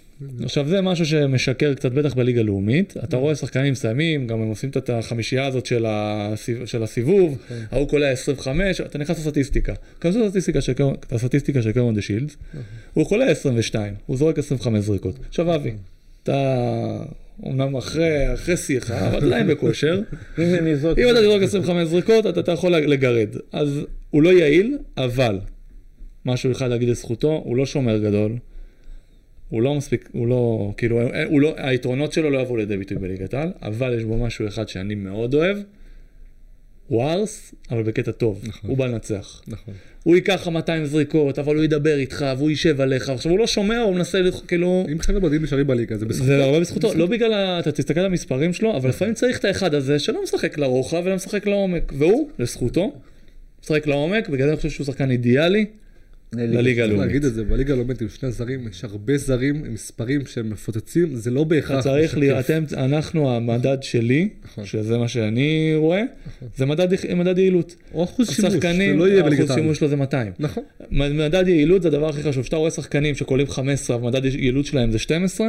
[0.44, 4.70] עכשיו זה משהו שמשקר קצת בטח בליגה הלאומית, אתה רואה שחקנים מסיימים, גם הם עושים
[4.70, 7.38] את החמישייה הזאת של הסיב- של הסיבוב,
[7.72, 9.74] ההוא קולע 25, אתה נכנס לסטטיסטיקה.
[10.02, 10.20] כנסו
[11.12, 12.38] לסטטיסטיקה של קרון דה שילדס,
[12.94, 15.16] הוא קולע 22, הוא זורק 25 זריקות.
[15.28, 15.72] עכשיו אבי,
[16.24, 17.04] אתה
[17.44, 20.02] אומנם אחרי אחרי שיחה, אבל עדיין בכושר.
[21.00, 23.30] אם אתה תזרוק 25 זריקות, אתה אתה יכול לגרד.
[23.52, 25.40] אז הוא לא יעיל, אבל
[26.26, 28.32] משהו אחד להגיד לזכותו, הוא לא שומר גדול.
[29.52, 33.34] הוא לא מספיק, הוא לא, כאילו, הוא לא, היתרונות שלו לא יבואו לידי ביטוי בליגת
[33.34, 35.58] העל, אבל יש בו משהו אחד שאני מאוד אוהב.
[36.88, 38.70] הוא ארס, אבל בקטע טוב, נכון.
[38.70, 39.42] הוא בא לנצח.
[39.48, 39.74] נכון.
[40.04, 43.10] הוא ייקח לך 200 זריקות, אבל הוא ידבר איתך, והוא יישב עליך.
[43.10, 44.86] עכשיו, הוא לא שומע, הוא מנסה, לח- כאילו...
[44.92, 46.26] אם חבר'ה בודדים נשארים בליגה, זה בזכותו.
[46.28, 49.46] זה הרבה בזכותו, לא בגלל, ה- אתה תסתכל על המספרים שלו, אבל לפעמים צריך את
[49.46, 52.94] האחד הזה שלא משחק לרוחב אלא משחק לעומק, והוא, לזכותו,
[53.64, 55.66] משחק לעומק, בגלל זה אני חושב שהוא שחקן אידיאלי
[56.36, 57.08] לליגה צריך הלאומית.
[57.08, 61.16] להגיד את זה, בליגה הלאומית עם שני זרים, יש הרבה זרים עם מספרים שהם מפוצצים,
[61.16, 62.40] זה לא אתה בהכרח צריך, לי.
[62.40, 64.66] אתם, אנחנו, המדד שלי, נכון.
[64.66, 66.02] שזה מה שאני רואה,
[66.58, 67.76] זה מדד, מדד יעילות.
[67.94, 69.60] או אחוז שימוש, זה השחקנים, לא יהיה בליגת העל.
[69.60, 70.32] שימוש שלו זה 200.
[70.40, 70.64] נכון.
[70.92, 72.44] מדד יעילות זה הדבר הכי חשוב.
[72.44, 75.48] כשאתה רואה שחקנים שקולים 15 ומדד יעילות שלהם זה 12,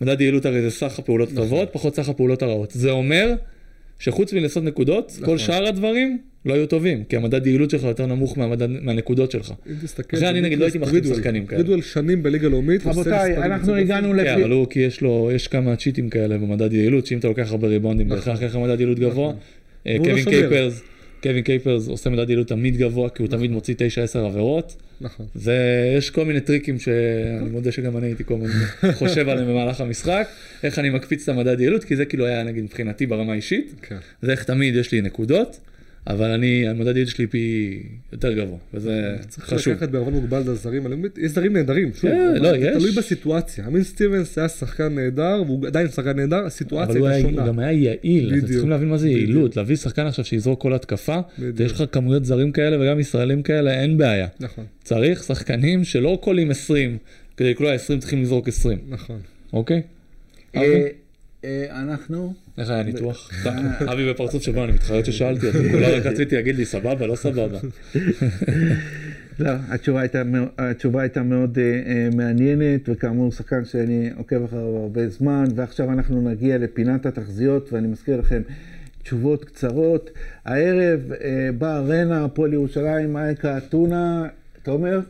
[0.00, 1.42] מדד יעילות הרי זה סך הפעולות נכון.
[1.42, 2.70] הטובות, פחות סך הפעולות הרעות.
[2.70, 3.34] זה אומר
[3.98, 5.26] שחוץ מלעשות נקודות, נכון.
[5.26, 9.52] כל שאר הדברים לא היו טובים, כי המדד יעילות שלך יותר נמוך מהמדד, מהנקודות שלך.
[9.66, 11.14] אם תסתכל, אחרי אני נגיד לא הייתי רידואל.
[11.14, 11.60] שחקנים כאלה.
[11.60, 14.24] רידואל שנים בליגה לאומית, עושה רבותיי, אנחנו הגענו דופן.
[14.24, 14.42] כן, לפי...
[14.42, 17.68] אבל הוא, כי יש לו, יש כמה צ'יטים כאלה במדד יעילות, שאם אתה לוקח הרבה
[17.68, 18.18] ריבאונדים, נכון.
[18.18, 19.32] בהכרח יהיה לך מדד יעילות גבוה.
[19.86, 20.24] אה, והוא לא קווין.
[20.24, 20.82] קייפרס,
[21.22, 23.74] קווין קייפרס עושה מדד יעילות תמיד גבוה, כי הוא תמיד מוציא
[24.14, 24.76] 9-10 עבירות.
[25.00, 25.26] נכון.
[25.34, 25.56] זה,
[25.98, 30.28] יש כל מיני טריקים שאני מודה שגם אני הייתי כל הזמן חושב עליהם במהלך המשחק,
[30.62, 33.96] איך אני מקפיץ את המדד יעילות, כי זה כאילו היה נגיד מבחינתי ברמה האישית, כן.
[34.22, 35.60] זה איך תמיד יש לי נקודות,
[36.06, 37.82] אבל אני, המדד יעילות שלי פי
[38.12, 39.72] יותר גבוה, וזה צריך חשוב.
[39.74, 40.86] לקחת בערבון מוגבל את הזרים
[41.18, 42.76] יש זרים נהדרים, שוב, כן, אבל לא, זה יש.
[42.76, 43.66] תלוי בסיטואציה.
[43.66, 47.42] אמין סטיבנס היה שחקן נהדר, והוא עדיין שחקן נהדר, אבל הסיטואציה הוא, הייתה שונה.
[47.42, 48.46] הוא גם היה יעיל, אתם.
[48.46, 49.20] צריכים להבין מה זה בדיוק.
[49.20, 51.54] יעילות, להביא שחקן עכשיו שיזרוק כל התקפה, בדיוק.
[51.56, 54.26] ויש לך כמויות זרים כאלה וגם ישראלים כאלה, אין בעיה.
[54.40, 56.98] נכון, צריך שחקנים שלא קולים 20,
[57.36, 59.20] כדי לקלוע 20 צריכים לזרוק 20, נכון.
[59.52, 59.82] אוקיי?
[60.56, 60.86] אה,
[61.44, 62.34] אה, אנחנו...
[62.58, 63.30] איך היה הניתוח?
[63.92, 67.58] אבי בפרצוף שבו אני מתחרט ששאלתי אותו, כולה רק רציתי להגיד לי סבבה, לא סבבה.
[69.40, 70.22] לא, התשובה הייתה,
[70.58, 76.58] התשובה הייתה מאוד אה, מעניינת, וכאמור, שחקן שאני עוקב אחריו הרבה זמן, ועכשיו אנחנו נגיע
[76.58, 78.42] לפינת התחזיות, ואני מזכיר לכם,
[79.02, 80.10] תשובות קצרות.
[80.44, 84.28] הערב אה, בארנה, הפועל ירושלים, אייקה אתונה,
[84.62, 85.00] תומר?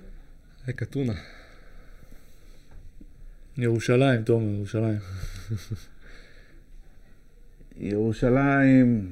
[0.67, 1.13] היי, קטונה.
[3.59, 4.99] ירושלים, תומר, ירושלים.
[7.81, 9.07] ירושלים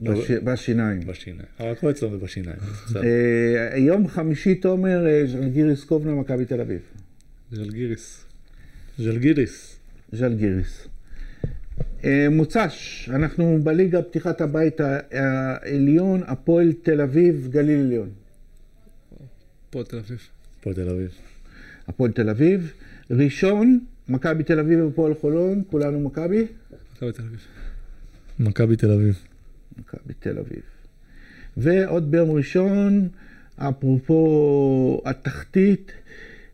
[0.00, 0.12] לא.
[0.12, 0.30] בש...
[0.30, 1.00] בשיניים.
[1.00, 1.48] בשיניים.
[1.58, 2.56] הכל אצלנו בשיניים.
[2.96, 6.80] אה, יום חמישי, תומר, אה, ז'לגיריס קובנה, מכבי תל אביב.
[7.52, 8.24] ז'לגיריס.
[8.98, 9.76] ז'לגיריס.
[10.12, 10.88] ז'לגיריס.
[12.04, 18.08] אה, מוצ"ש, אנחנו בליגה פתיחת הבית העליון, הפועל תל אביב, גליל עליון.
[19.70, 20.18] פה תל אביב.
[20.60, 21.10] פה תל אביב.
[21.88, 22.72] הפועל תל אביב.
[23.10, 23.78] ראשון,
[24.08, 26.46] מכבי תל אביב והפועל חולון, כולנו מכבי.
[26.96, 27.63] מכבי תל אביב.
[28.38, 29.18] מכבי תל אביב.
[29.78, 30.62] מכבי תל אביב.
[31.56, 33.08] ועוד ביום ראשון,
[33.56, 35.92] אפרופו התחתית,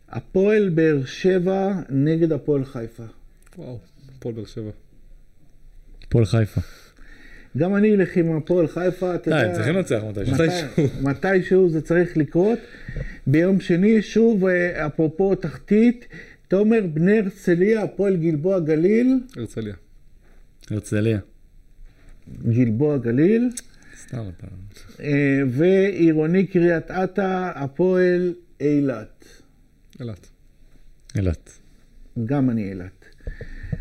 [0.09, 3.03] הפועל באר שבע נגד הפועל חיפה.
[3.57, 3.79] וואו,
[4.17, 4.71] הפועל באר שבע.
[6.07, 6.61] הפועל חיפה.
[7.57, 9.49] גם אני אלך עם הפועל חיפה, אתה די, יודע.
[9.49, 10.37] הם צריכים לנצח מתישהו.
[11.01, 12.59] מתי- מתישהו זה צריך לקרות.
[13.27, 16.05] ביום שני, שוב, אה, אפרופו תחתית,
[16.47, 19.75] תומר בני הרצליה, הפועל גלבוע גליל, הרצליה.
[20.71, 21.19] הרצליה.
[22.47, 23.49] גלבוע גליל,
[24.01, 24.47] סתם אתה...
[25.03, 29.25] אה, ועירוני קריית אתא, הפועל אילת.
[29.99, 30.27] אילת.
[31.15, 31.49] אילת.
[32.25, 33.05] גם אני אילת.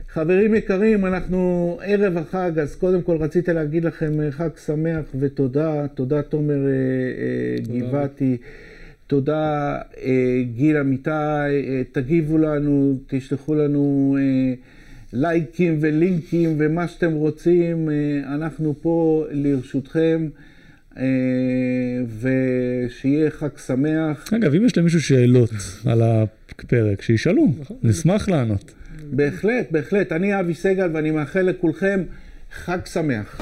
[0.08, 5.88] חברים יקרים, אנחנו ערב החג, אז קודם כל רציתי להגיד לכם חג שמח ותודה.
[5.88, 7.78] תודה תומר אה, אה, תודה.
[7.78, 8.36] גבעתי,
[9.06, 9.78] תודה
[10.54, 11.10] גיל אמיתי,
[11.92, 14.16] תגיבו לנו, תשלחו לנו
[15.12, 20.28] לייקים ולינקים ומה שאתם רוצים, אה, אנחנו פה לרשותכם.
[20.96, 21.04] אה,
[22.20, 24.32] ושיהיה חג שמח.
[24.36, 25.50] אגב, אם יש למישהו שאלות
[25.86, 28.72] על הפרק, שישאלו, נשמח לענות.
[29.12, 30.12] בהחלט, בהחלט.
[30.12, 32.02] אני אבי סגל ואני מאחל לכולכם
[32.52, 33.40] חג שמח.